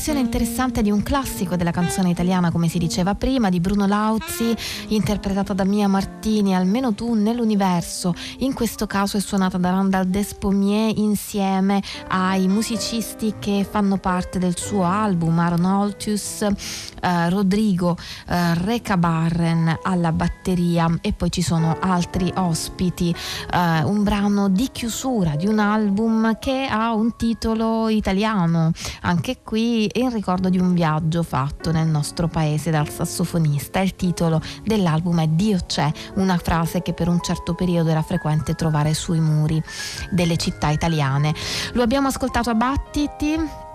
Versione 0.07 0.25
interessante 0.25 0.81
di 0.81 0.89
un 0.89 1.03
classico 1.03 1.57
della 1.57 1.71
canzone 1.71 2.09
italiana, 2.09 2.49
come 2.49 2.69
si 2.69 2.77
diceva 2.77 3.13
prima, 3.15 3.49
di 3.49 3.59
Bruno 3.59 3.87
Lauzi, 3.87 4.55
interpretata 4.87 5.51
da 5.51 5.65
Mia 5.65 5.89
Martini, 5.89 6.55
Almeno 6.55 6.93
tu 6.93 7.13
nell'universo. 7.13 8.13
In 8.37 8.53
questo 8.53 8.87
caso 8.87 9.17
è 9.17 9.19
suonata 9.19 9.57
da 9.57 9.71
Randall 9.71 10.05
Despommier 10.05 10.97
insieme 10.97 11.81
ai 12.07 12.47
musicisti 12.47 13.33
che 13.37 13.67
fanno 13.69 13.97
parte 13.97 14.39
del 14.39 14.55
suo 14.55 14.85
album, 14.85 15.39
Aaron 15.39 15.65
Altius, 15.65 16.41
eh, 16.41 17.29
Rodrigo 17.29 17.97
eh, 18.29 18.53
Recabarren 18.53 19.79
alla 19.81 20.13
batteria 20.13 20.26
e 21.01 21.11
poi 21.11 21.29
ci 21.29 21.41
sono 21.41 21.77
altri 21.81 22.31
ospiti. 22.35 23.13
Eh, 23.51 23.83
un 23.83 24.03
brano 24.03 24.47
di 24.47 24.69
chiusura 24.71 25.35
di 25.35 25.45
un 25.45 25.59
album 25.59 26.39
che 26.39 26.67
ha 26.69 26.93
un 26.93 27.17
titolo 27.17 27.89
italiano, 27.89 28.71
anche 29.01 29.39
qui 29.43 29.89
in 29.95 30.09
ricordo 30.11 30.47
di 30.49 30.57
un 30.57 30.73
viaggio 30.73 31.23
fatto 31.23 31.71
nel 31.71 31.87
nostro 31.87 32.29
paese 32.29 32.71
dal 32.71 32.87
sassofonista. 32.89 33.81
Il 33.81 33.95
titolo 33.95 34.41
dell'album 34.63 35.21
è 35.21 35.27
Dio 35.27 35.59
c'è, 35.65 35.91
una 36.15 36.37
frase 36.37 36.81
che 36.81 36.93
per 36.93 37.09
un 37.09 37.19
certo 37.21 37.53
periodo 37.53 37.89
era 37.89 38.01
frequente 38.01 38.55
trovare 38.55 38.93
sui 38.93 39.19
muri 39.19 39.61
delle 40.11 40.37
città 40.37 40.69
italiane. 40.69 41.33
Lo 41.73 41.81
abbiamo 41.81 42.07
ascoltato 42.07 42.49
a 42.49 42.55
Battiti 42.55 43.65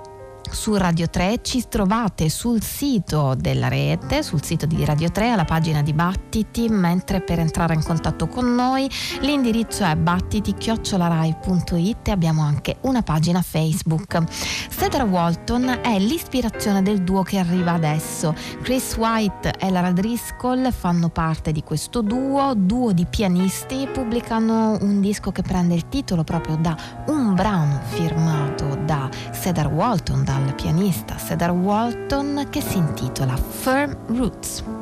su 0.50 0.74
Radio 0.74 1.08
3, 1.08 1.40
ci 1.42 1.64
trovate 1.68 2.28
sul 2.28 2.62
sito 2.62 3.34
della 3.34 3.68
rete, 3.68 4.22
sul 4.22 4.42
sito 4.42 4.66
di 4.66 4.84
Radio 4.84 5.10
3, 5.10 5.30
alla 5.30 5.44
pagina 5.44 5.82
Dibattiti, 5.82 6.68
mentre 6.68 7.20
per 7.20 7.38
entrare 7.38 7.74
in 7.74 7.82
contatto 7.82 8.26
con 8.26 8.54
noi 8.54 8.90
l'indirizzo 9.20 9.84
è 9.84 9.94
battiti-rai.it 9.96 12.08
e 12.08 12.10
abbiamo 12.10 12.42
anche 12.42 12.76
una 12.82 13.02
pagina 13.02 13.42
Facebook. 13.42 14.22
Cedar 14.28 15.04
Walton 15.04 15.80
è 15.82 15.98
l'ispirazione 15.98 16.82
del 16.82 17.02
duo 17.02 17.22
che 17.22 17.38
arriva 17.38 17.72
adesso. 17.72 18.34
Chris 18.62 18.96
White 18.96 19.54
e 19.58 19.70
Lara 19.70 19.92
Driscoll 19.92 20.70
fanno 20.72 21.08
parte 21.08 21.52
di 21.52 21.62
questo 21.62 22.02
duo, 22.02 22.54
duo 22.54 22.92
di 22.92 23.06
pianisti, 23.06 23.88
pubblicano 23.92 24.78
un 24.80 25.00
disco 25.00 25.32
che 25.32 25.42
prende 25.42 25.74
il 25.74 25.88
titolo 25.88 26.24
proprio 26.24 26.56
da 26.56 26.76
un 27.06 27.34
brano 27.34 27.80
firmato 27.84 28.78
da 28.84 29.08
Cedar 29.32 29.68
Walton, 29.68 30.24
dal 30.24 30.31
dal 30.38 30.54
pianista 30.54 31.16
Cedar 31.16 31.50
Walton 31.50 32.46
che 32.48 32.62
si 32.62 32.78
intitola 32.78 33.36
Firm 33.36 33.94
Roots. 34.06 34.81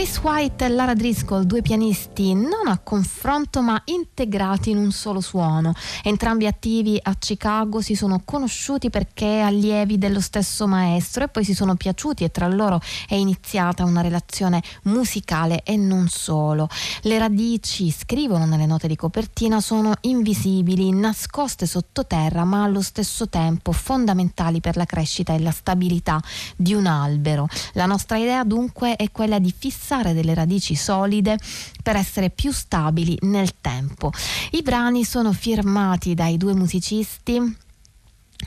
Chris 0.00 0.16
White 0.22 0.64
e 0.64 0.68
Lara 0.70 0.94
Driscoll, 0.94 1.42
due 1.42 1.60
pianisti 1.60 2.32
non 2.32 2.68
a 2.68 2.78
confronto 2.78 3.60
ma 3.60 3.82
integrati 3.84 4.70
in 4.70 4.78
un 4.78 4.92
solo 4.92 5.20
suono. 5.20 5.74
Entrambi 6.02 6.46
attivi 6.46 6.98
a 7.02 7.14
Chicago 7.16 7.82
si 7.82 7.94
sono 7.94 8.22
conosciuti 8.24 8.88
perché 8.88 9.40
allievi 9.40 9.98
dello 9.98 10.22
stesso 10.22 10.66
maestro 10.66 11.24
e 11.24 11.28
poi 11.28 11.44
si 11.44 11.52
sono 11.52 11.74
piaciuti 11.74 12.24
e 12.24 12.30
tra 12.30 12.48
loro 12.48 12.80
è 13.06 13.14
iniziata 13.14 13.84
una 13.84 14.00
relazione 14.00 14.62
musicale 14.84 15.62
e 15.64 15.76
non 15.76 16.08
solo. 16.08 16.70
Le 17.02 17.18
radici, 17.18 17.90
scrivono 17.90 18.46
nelle 18.46 18.64
note 18.64 18.88
di 18.88 18.96
copertina, 18.96 19.60
sono 19.60 19.92
invisibili, 20.00 20.90
nascoste 20.92 21.66
sottoterra 21.66 22.44
ma 22.44 22.62
allo 22.62 22.80
stesso 22.80 23.28
tempo 23.28 23.72
fondamentali 23.72 24.60
per 24.60 24.78
la 24.78 24.86
crescita 24.86 25.34
e 25.34 25.40
la 25.40 25.50
stabilità 25.50 26.18
di 26.56 26.72
un 26.72 26.86
albero. 26.86 27.46
La 27.74 27.84
nostra 27.84 28.16
idea 28.16 28.44
dunque 28.44 28.96
è 28.96 29.10
quella 29.10 29.38
di 29.38 29.54
fissare 29.54 29.88
fissare 29.90 30.12
delle 30.12 30.34
radici 30.34 30.76
solide 30.76 31.36
per 31.82 31.96
essere 31.96 32.30
più 32.30 32.52
stabili 32.52 33.18
nel 33.22 33.60
tempo. 33.60 34.12
I 34.52 34.62
brani 34.62 35.02
sono 35.04 35.32
firmati 35.32 36.14
dai 36.14 36.36
due 36.36 36.54
musicisti 36.54 37.56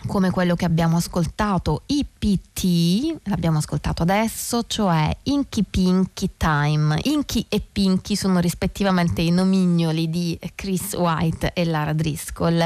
come 0.08 0.32
quello 0.32 0.56
che 0.56 0.66
abbiamo 0.66 0.98
ascoltato, 0.98 1.84
IPT, 1.86 3.20
l'abbiamo 3.24 3.60
ascoltato 3.60 4.04
adesso, 4.04 4.64
cioè 4.68 5.16
Inky 5.24 5.64
Pinky 5.70 6.32
Time. 6.36 7.00
Inky 7.04 7.46
e 7.48 7.62
Pinky 7.62 8.16
sono 8.16 8.40
rispettivamente 8.40 9.22
i 9.22 9.32
nomignoli 9.32 10.10
di 10.10 10.38
Chris 10.56 10.94
White 10.94 11.54
e 11.54 11.66
Lara 11.66 11.94
Driscoll, 11.94 12.66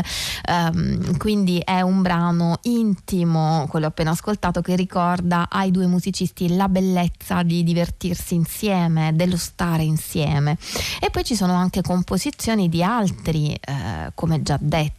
um, 0.49 1.17
quindi 1.17 1.59
è 1.59 1.81
un 1.81 2.01
brano 2.01 2.59
intimo, 2.63 3.67
quello 3.69 3.87
appena 3.87 4.11
ascoltato, 4.11 4.61
che 4.61 4.75
ricorda 4.75 5.47
ai 5.49 5.71
due 5.71 5.85
musicisti 5.85 6.55
la 6.55 6.69
bellezza 6.69 7.43
di 7.43 7.63
divertirsi 7.63 8.35
insieme, 8.35 9.15
dello 9.15 9.37
stare 9.37 9.83
insieme. 9.83 10.57
E 10.99 11.09
poi 11.09 11.23
ci 11.23 11.35
sono 11.35 11.53
anche 11.53 11.81
composizioni 11.81 12.69
di 12.69 12.83
altri, 12.83 13.53
eh, 13.53 14.11
come 14.15 14.41
già 14.41 14.57
detto, 14.59 14.96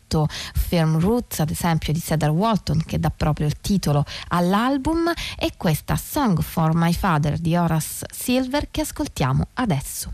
Firm 0.55 0.99
Roots, 0.99 1.41
ad 1.41 1.51
esempio 1.51 1.93
di 1.93 2.01
Cedar 2.01 2.31
Walton, 2.31 2.83
che 2.85 2.99
dà 2.99 3.11
proprio 3.11 3.47
il 3.47 3.61
titolo 3.61 4.05
all'album, 4.29 5.13
e 5.37 5.53
questa 5.57 5.97
Song 5.97 6.41
for 6.41 6.75
My 6.75 6.93
Father 6.93 7.39
di 7.39 7.57
Horace 7.57 8.07
Silver 8.11 8.71
che 8.71 8.81
ascoltiamo 8.81 9.49
adesso. 9.55 10.13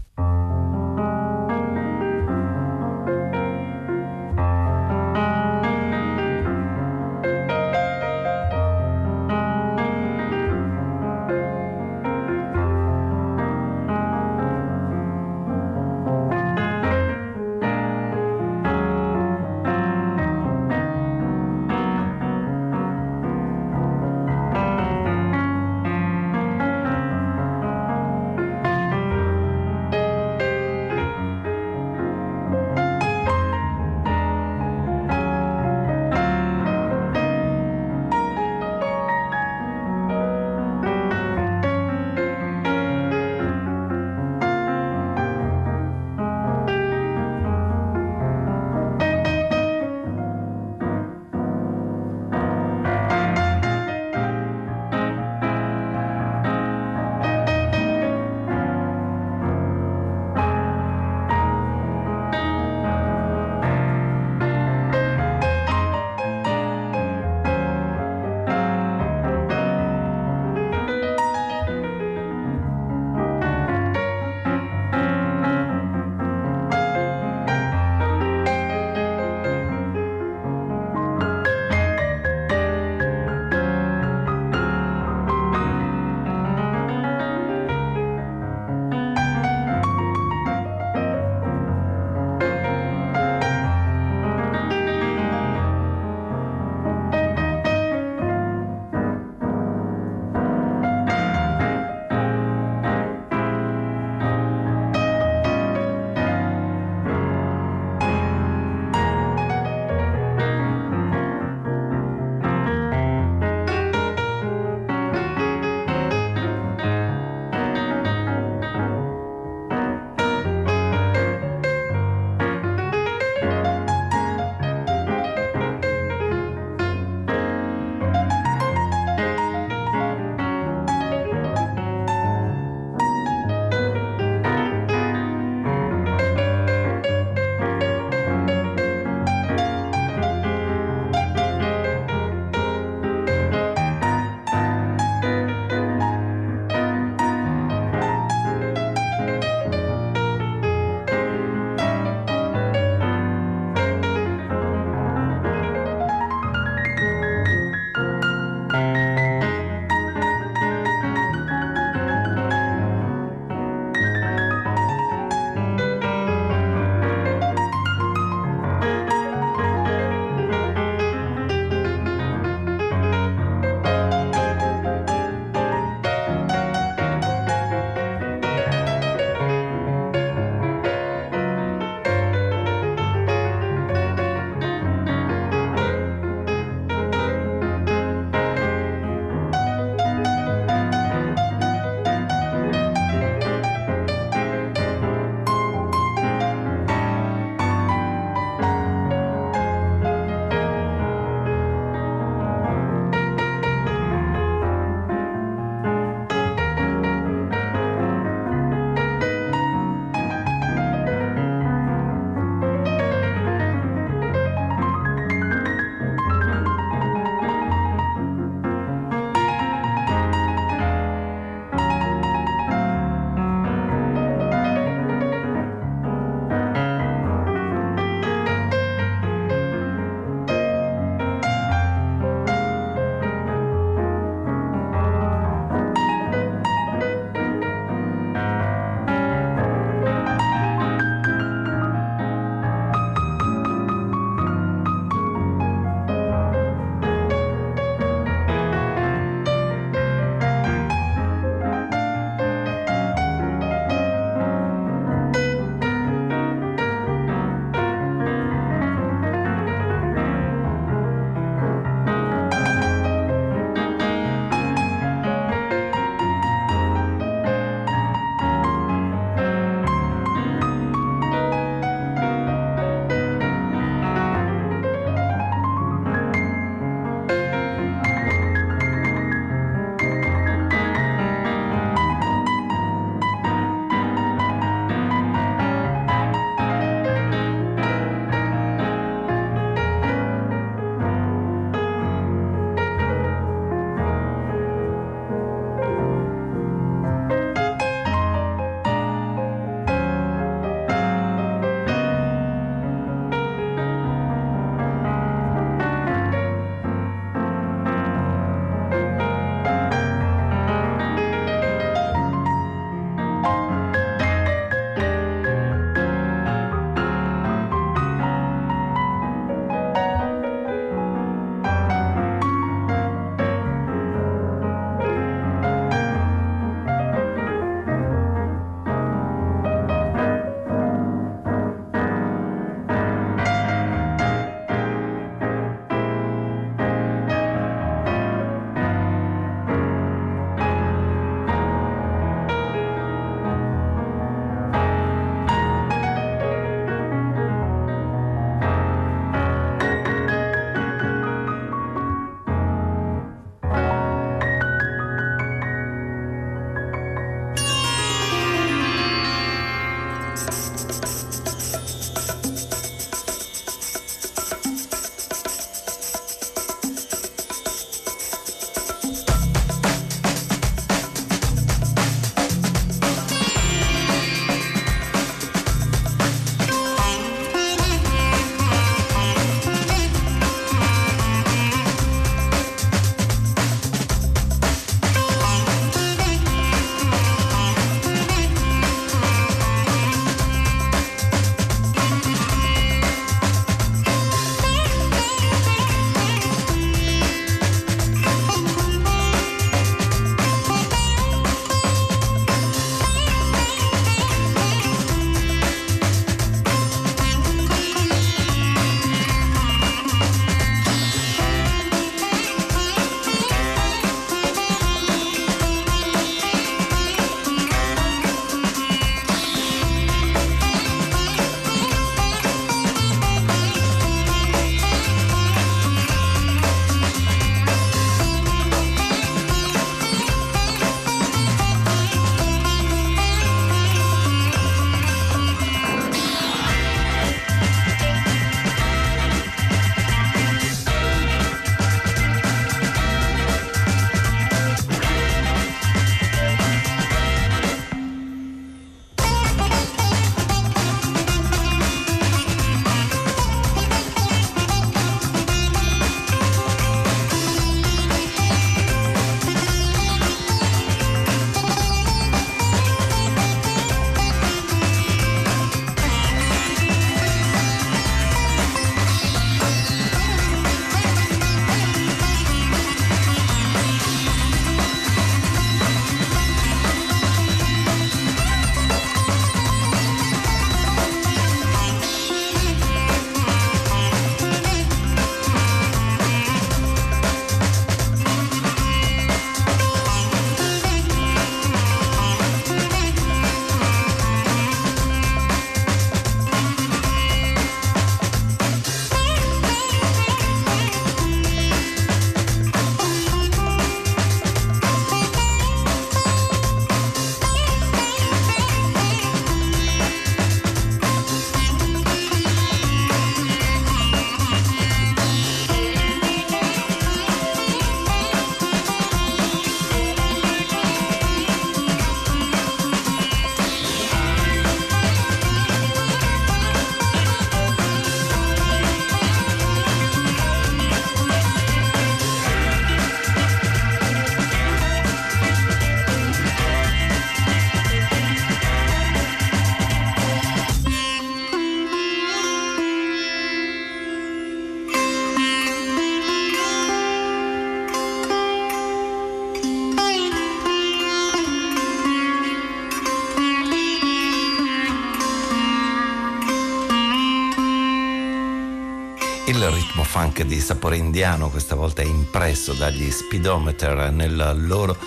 Il 559.55 559.71
ritmo 559.71 560.03
funk 560.03 560.43
di 560.43 560.59
sapore 560.59 560.97
indiano 560.97 561.49
questa 561.49 561.77
volta 561.77 562.03
è 562.03 562.05
impresso 562.05 562.73
dagli 562.73 563.09
Speedometer 563.09 564.11
nel 564.11 564.57
loro 564.67 564.99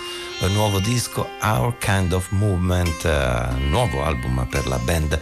nuovo 0.46 0.78
disco 0.78 1.28
Our 1.42 1.76
Kind 1.76 2.14
of 2.14 2.30
Movement, 2.30 3.04
eh, 3.04 3.58
nuovo 3.68 4.04
album 4.04 4.46
per 4.48 4.66
la 4.66 4.78
band 4.78 5.20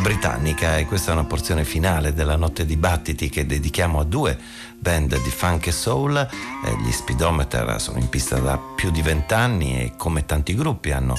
britannica 0.00 0.76
e 0.76 0.86
questa 0.86 1.10
è 1.10 1.14
una 1.14 1.24
porzione 1.24 1.64
finale 1.64 2.14
della 2.14 2.34
notte 2.34 2.66
di 2.66 2.76
battiti 2.76 3.28
che 3.28 3.46
dedichiamo 3.46 4.00
a 4.00 4.04
due 4.04 4.36
band 4.76 5.22
di 5.22 5.30
funk 5.30 5.68
e 5.68 5.72
soul. 5.72 6.16
Eh, 6.16 6.76
gli 6.82 6.90
Speedometer 6.90 7.80
sono 7.80 7.98
in 7.98 8.08
pista 8.08 8.40
da 8.40 8.58
più 8.58 8.90
di 8.90 9.02
vent'anni 9.02 9.82
e 9.82 9.92
come 9.96 10.26
tanti 10.26 10.54
gruppi 10.56 10.90
hanno 10.90 11.16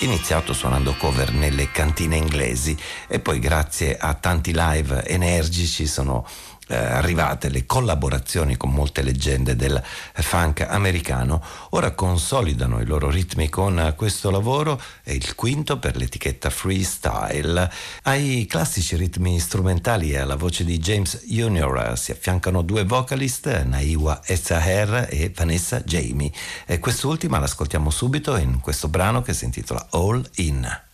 iniziato 0.00 0.52
suonando 0.52 0.96
cover 0.98 1.32
nelle 1.32 1.70
cantine 1.70 2.16
inglesi 2.16 2.76
e 3.06 3.20
poi 3.20 3.38
grazie 3.38 3.96
a 3.96 4.14
tanti 4.14 4.52
live 4.52 5.06
energici 5.06 5.86
sono 5.86 6.26
eh, 6.68 6.76
arrivate 6.76 7.48
le 7.48 7.66
collaborazioni 7.66 8.56
con 8.56 8.70
molte 8.70 9.02
leggende 9.02 9.54
del 9.56 9.80
funk 10.14 10.66
americano, 10.68 11.42
ora 11.70 11.92
consolidano 11.92 12.80
i 12.80 12.86
loro 12.86 13.10
ritmi 13.10 13.48
con 13.48 13.94
questo 13.96 14.30
lavoro, 14.30 14.80
è 15.02 15.12
il 15.12 15.34
quinto 15.34 15.78
per 15.78 15.96
l'etichetta 15.96 16.50
freestyle. 16.50 17.70
Ai 18.02 18.46
classici 18.48 18.96
ritmi 18.96 19.38
strumentali 19.38 20.10
e 20.12 20.18
alla 20.18 20.36
voce 20.36 20.64
di 20.64 20.78
James 20.78 21.24
Jr. 21.24 21.92
si 21.96 22.10
affiancano 22.10 22.62
due 22.62 22.84
vocalist, 22.84 23.62
Naiwa 23.62 24.20
Ezaher 24.24 25.08
e 25.10 25.32
Vanessa 25.34 25.80
Jamie. 25.80 26.32
E 26.66 26.78
quest'ultima 26.78 27.38
l'ascoltiamo 27.38 27.90
subito 27.90 28.36
in 28.36 28.60
questo 28.60 28.88
brano 28.88 29.22
che 29.22 29.34
si 29.34 29.44
intitola 29.44 29.86
All 29.90 30.28
In. 30.36 30.84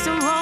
so 0.00 0.18
hard. 0.18 0.39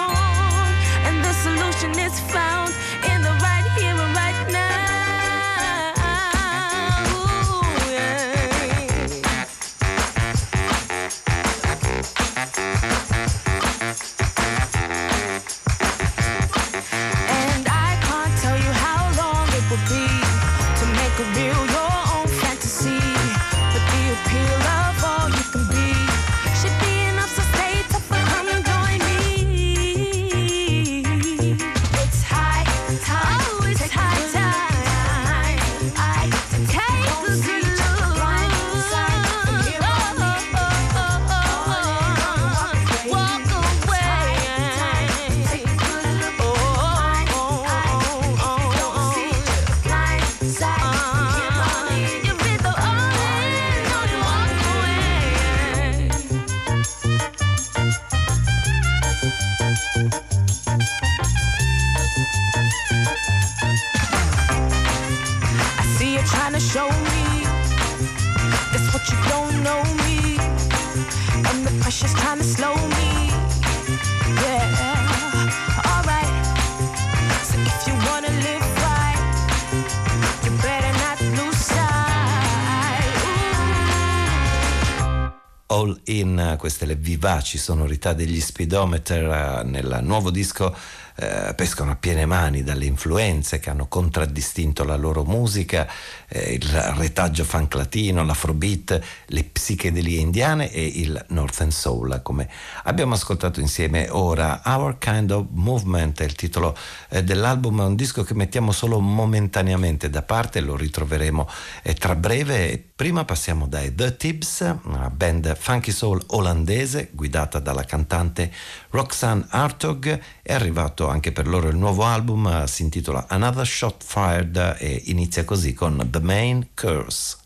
Queste 86.58 86.84
le 86.84 86.96
vivaci 86.96 87.56
sonorità 87.56 88.12
degli 88.12 88.40
speedometer 88.40 89.24
eh, 89.24 89.62
nel 89.64 90.00
nuovo 90.02 90.30
disco 90.30 90.76
eh, 91.20 91.52
pescano 91.56 91.92
a 91.92 91.96
piene 91.96 92.26
mani 92.26 92.62
dalle 92.62 92.84
influenze 92.84 93.58
che 93.58 93.70
hanno 93.70 93.88
contraddistinto 93.88 94.84
la 94.84 94.94
loro 94.94 95.24
musica, 95.24 95.88
eh, 96.28 96.52
il 96.52 96.68
retaggio 96.68 97.44
funk 97.44 97.74
latino, 97.74 98.24
l'afrobeat, 98.24 99.00
le 99.26 99.44
psichedelie 99.44 100.20
indiane 100.20 100.70
e 100.70 100.84
il 100.84 101.24
northern 101.28 101.70
soul, 101.70 102.20
come 102.22 102.48
abbiamo 102.84 103.14
ascoltato 103.14 103.60
insieme 103.60 104.08
ora. 104.10 104.62
Our 104.64 104.98
Kind 104.98 105.30
of 105.30 105.46
Movement 105.50 106.20
è 106.20 106.24
il 106.24 106.34
titolo 106.34 106.76
eh, 107.08 107.24
dell'album, 107.24 107.82
è 107.82 107.84
un 107.84 107.96
disco 107.96 108.22
che 108.22 108.34
mettiamo 108.34 108.72
solo 108.72 109.00
momentaneamente 109.00 110.10
da 110.10 110.22
parte, 110.22 110.60
lo 110.60 110.76
ritroveremo 110.76 111.48
eh, 111.82 111.94
tra 111.94 112.14
breve. 112.14 112.82
Prima 112.98 113.24
passiamo 113.24 113.68
dai 113.68 113.94
The 113.94 114.16
Tibbs, 114.16 114.74
una 114.82 115.08
band 115.08 115.56
funky 115.56 115.92
soul 115.92 116.20
olandese 116.28 117.10
guidata 117.12 117.60
dalla 117.60 117.84
cantante 117.84 118.50
Roxanne 118.90 119.46
Hartog. 119.50 120.20
È 120.42 120.52
arrivato 120.52 121.08
anche 121.08 121.30
per 121.30 121.46
loro 121.46 121.68
il 121.68 121.76
nuovo 121.76 122.02
album, 122.02 122.64
si 122.64 122.82
intitola 122.82 123.26
Another 123.28 123.66
Shot 123.66 124.02
Fired 124.04 124.76
e 124.78 125.02
inizia 125.06 125.44
così 125.44 125.72
con 125.74 126.08
The 126.10 126.17
the 126.18 126.24
main 126.24 126.68
course. 126.74 127.36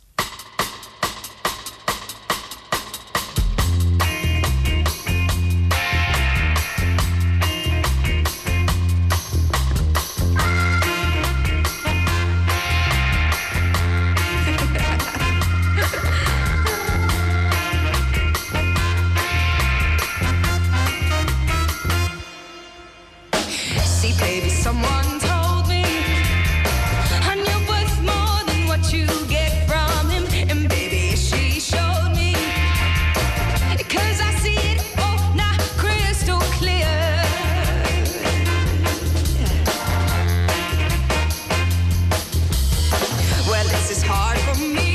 is 43.93 44.02
hard 44.02 44.39
for 44.39 44.59
me. 44.69 44.91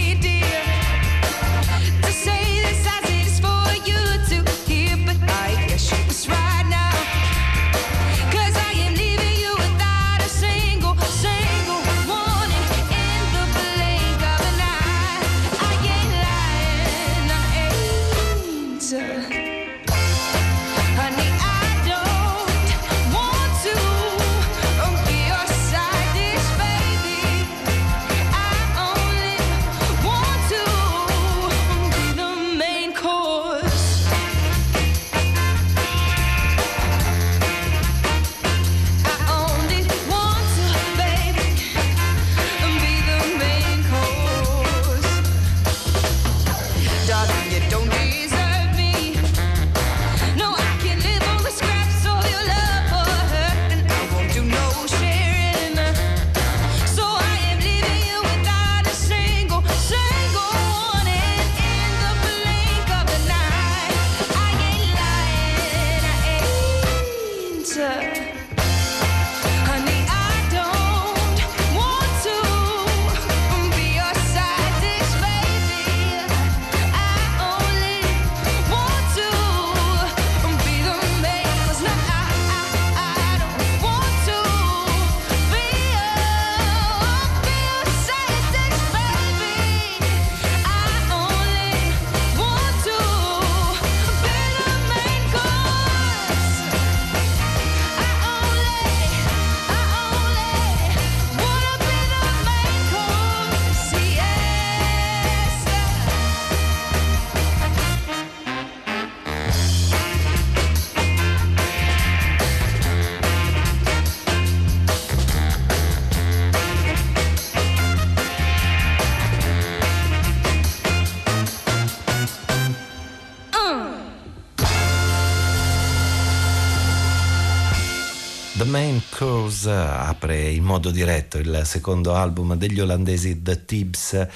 Apre 129.70 130.50
in 130.50 130.64
modo 130.64 130.92
diretto 130.92 131.38
il 131.38 131.62
secondo 131.66 132.16
album 132.16 132.56
degli 132.56 132.80
olandesi 132.80 133.42
The 133.42 133.66
Tibbs 133.66 134.28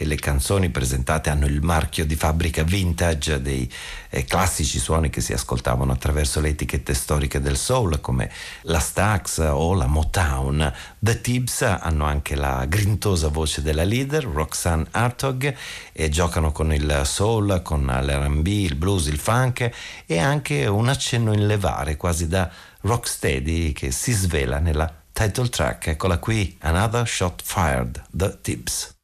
e 0.00 0.06
le 0.06 0.16
canzoni 0.16 0.70
presentate 0.70 1.28
hanno 1.28 1.44
il 1.44 1.60
marchio 1.60 2.06
di 2.06 2.16
fabbrica 2.16 2.62
vintage 2.62 3.42
dei 3.42 3.70
eh, 4.08 4.24
classici 4.24 4.78
suoni 4.78 5.10
che 5.10 5.20
si 5.20 5.34
ascoltavano 5.34 5.92
attraverso 5.92 6.40
le 6.40 6.48
etichette 6.48 6.94
storiche 6.94 7.38
del 7.38 7.58
soul 7.58 8.00
come 8.00 8.30
la 8.62 8.78
Stax 8.78 9.46
o 9.50 9.74
la 9.74 9.86
Motown. 9.86 10.72
The 10.98 11.20
Tibbs 11.20 11.60
hanno 11.60 12.06
anche 12.06 12.34
la 12.34 12.64
grintosa 12.66 13.28
voce 13.28 13.60
della 13.60 13.84
leader 13.84 14.24
Roxanne 14.24 14.86
Hartog 14.90 15.54
e 15.92 16.08
giocano 16.08 16.50
con 16.50 16.72
il 16.72 17.02
soul, 17.04 17.60
con 17.62 17.84
l'R&B, 17.84 18.46
il 18.46 18.76
blues, 18.76 19.06
il 19.06 19.18
funk 19.18 19.70
e 20.06 20.18
anche 20.18 20.66
un 20.66 20.88
accenno 20.88 21.34
in 21.34 21.46
levare 21.46 21.98
quasi 21.98 22.26
da 22.26 22.50
rocksteady 22.80 23.72
che 23.72 23.90
si 23.90 24.12
svela 24.12 24.58
nella 24.58 25.02
title 25.12 25.48
track. 25.48 25.88
Eccola 25.88 26.18
qui, 26.18 26.56
Another 26.60 27.06
Shot 27.06 27.42
Fired, 27.42 28.04
The 28.10 28.38
Tips. 28.40 28.99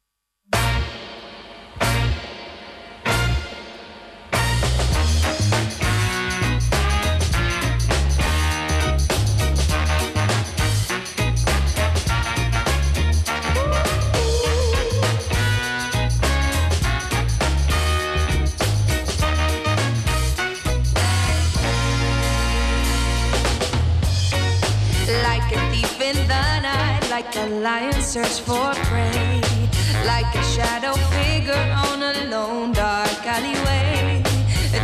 Lion 27.61 28.01
search 28.01 28.39
for 28.41 28.73
prey, 28.85 29.41
like 30.05 30.33
a 30.35 30.43
shadow 30.43 30.93
figure 31.15 31.65
on 31.87 32.03
a 32.03 32.29
lone 32.29 32.71
dark 32.71 33.25
alleyway. 33.25 34.21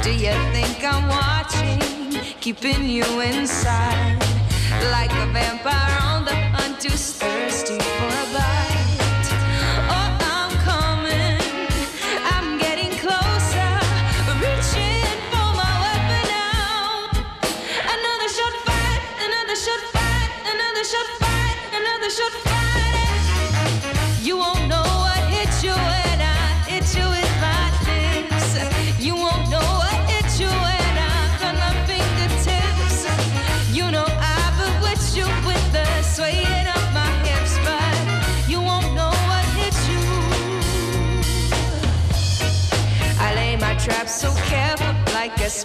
Do 0.02 0.12
you 0.12 0.34
think 0.54 0.84
I'm 0.84 1.08
watching, 1.08 2.20
keeping 2.40 2.90
you 2.90 3.06
inside, 3.22 4.18
like 4.92 5.12
a 5.12 5.28
vampire 5.32 6.00
on 6.02 6.26
the 6.26 6.36
hunt 6.56 6.84
who's 6.84 7.14
thirsty 7.14 7.78
for 7.78 8.08
a 8.08 8.34
bite? 8.34 8.53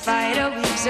Weaves. 0.09 0.87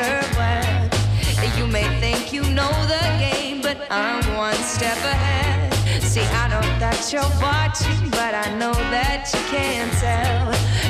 You 1.58 1.66
may 1.66 1.88
think 1.98 2.32
you 2.32 2.42
know 2.42 2.70
the 2.86 3.02
game, 3.18 3.60
but 3.60 3.76
I'm 3.90 4.22
one 4.36 4.54
step 4.54 4.96
ahead. 4.98 5.74
See, 6.02 6.20
I 6.20 6.46
know 6.48 6.62
that 6.78 7.12
you're 7.12 7.34
watching, 7.42 8.10
but 8.10 8.32
I 8.34 8.46
know 8.60 8.74
that 8.94 9.28
you 9.34 9.40
can't 9.50 9.92
tell 9.98 10.46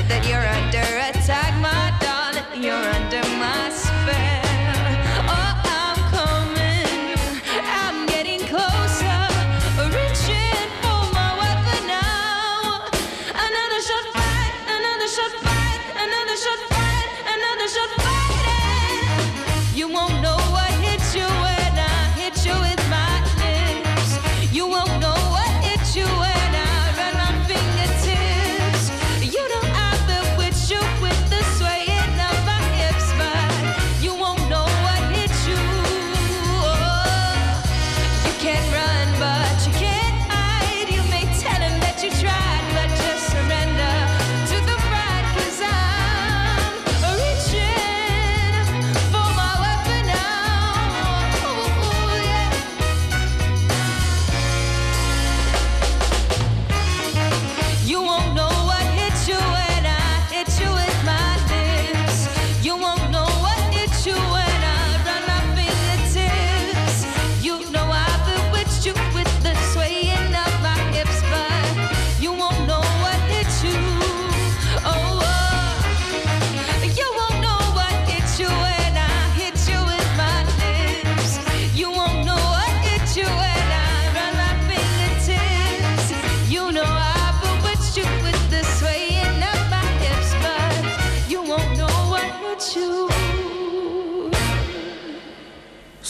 that 0.09 0.21
you're 0.29 0.47
under 0.57 0.85
attack, 1.09 1.53
my 1.59 1.89
darling. 2.05 2.63
You're 2.63 2.98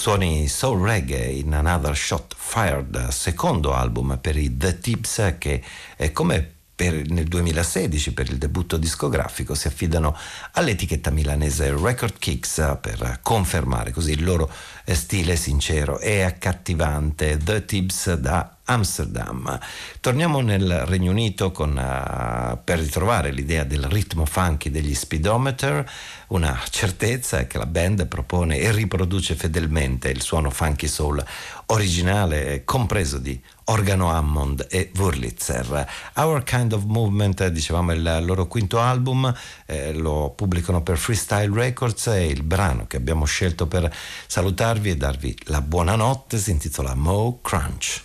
suoni 0.10 0.48
soul 0.48 0.82
reggae 0.82 1.38
in 1.38 1.54
Another 1.54 1.96
Shot 1.96 2.34
Fired, 2.36 3.10
secondo 3.10 3.76
album 3.76 4.18
per 4.20 4.38
i 4.38 4.58
The 4.58 4.80
Tips 4.80 5.36
che 5.38 5.62
come 6.14 6.59
per, 6.80 7.10
nel 7.10 7.26
2016 7.26 8.14
per 8.14 8.30
il 8.30 8.38
debutto 8.38 8.78
discografico 8.78 9.54
si 9.54 9.68
affidano 9.68 10.16
all'etichetta 10.54 11.12
milanese 11.12 11.76
Record 11.76 12.18
Kicks 12.18 12.78
per 12.80 13.20
confermare 13.22 13.92
così 13.92 14.14
il 14.14 14.24
loro 14.24 14.50
stile 14.86 15.36
sincero 15.36 16.00
e 16.00 16.22
accattivante 16.22 17.38
The 17.38 17.66
Tips 17.66 18.14
da 18.14 18.60
Amsterdam. 18.64 19.60
Torniamo 20.00 20.42
nel 20.42 20.86
Regno 20.86 21.12
Unito 21.12 21.52
con, 21.52 21.72
uh, 21.72 22.58
per 22.64 22.80
ritrovare 22.80 23.32
l'idea 23.32 23.64
del 23.64 23.84
ritmo 23.84 24.26
funky 24.26 24.70
degli 24.70 24.94
speedometer. 24.94 25.90
Una 26.28 26.58
certezza 26.70 27.40
è 27.40 27.48
che 27.48 27.58
la 27.58 27.66
band 27.66 28.08
propone 28.08 28.58
e 28.60 28.72
riproduce 28.72 29.36
fedelmente 29.36 30.10
il 30.10 30.22
suono 30.22 30.52
funky 30.52 30.88
soul 30.88 31.24
originale, 31.72 32.64
compreso 32.64 33.18
di 33.18 33.40
organo 33.66 34.12
Hammond 34.12 34.68
e 34.70 34.92
Wurlitzer. 34.96 35.88
Our 36.16 36.44
Kind 36.44 36.74
of 36.74 36.84
Movement, 36.86 37.48
dicevamo, 37.48 37.92
è 37.92 37.96
il 37.96 38.26
loro 38.26 38.48
quinto 38.48 38.80
album, 38.80 39.34
eh, 39.66 39.94
lo 39.94 40.34
pubblicano 40.36 40.82
per 40.82 40.98
Freestyle 40.98 41.54
Records 41.54 42.08
e 42.08 42.28
il 42.28 42.44
brano 42.44 42.88
che 42.88 42.98
abbiamo 42.98 43.26
scelto 43.26 43.68
per 43.68 43.92
salutarvi 44.28 44.90
e 44.90 44.98
darvi 44.98 45.38
la 45.46 45.62
buonanotte 45.62 46.38
si 46.38 46.52
intitola 46.52 46.96
Mo 46.96 47.40
Crunch. 47.42 48.04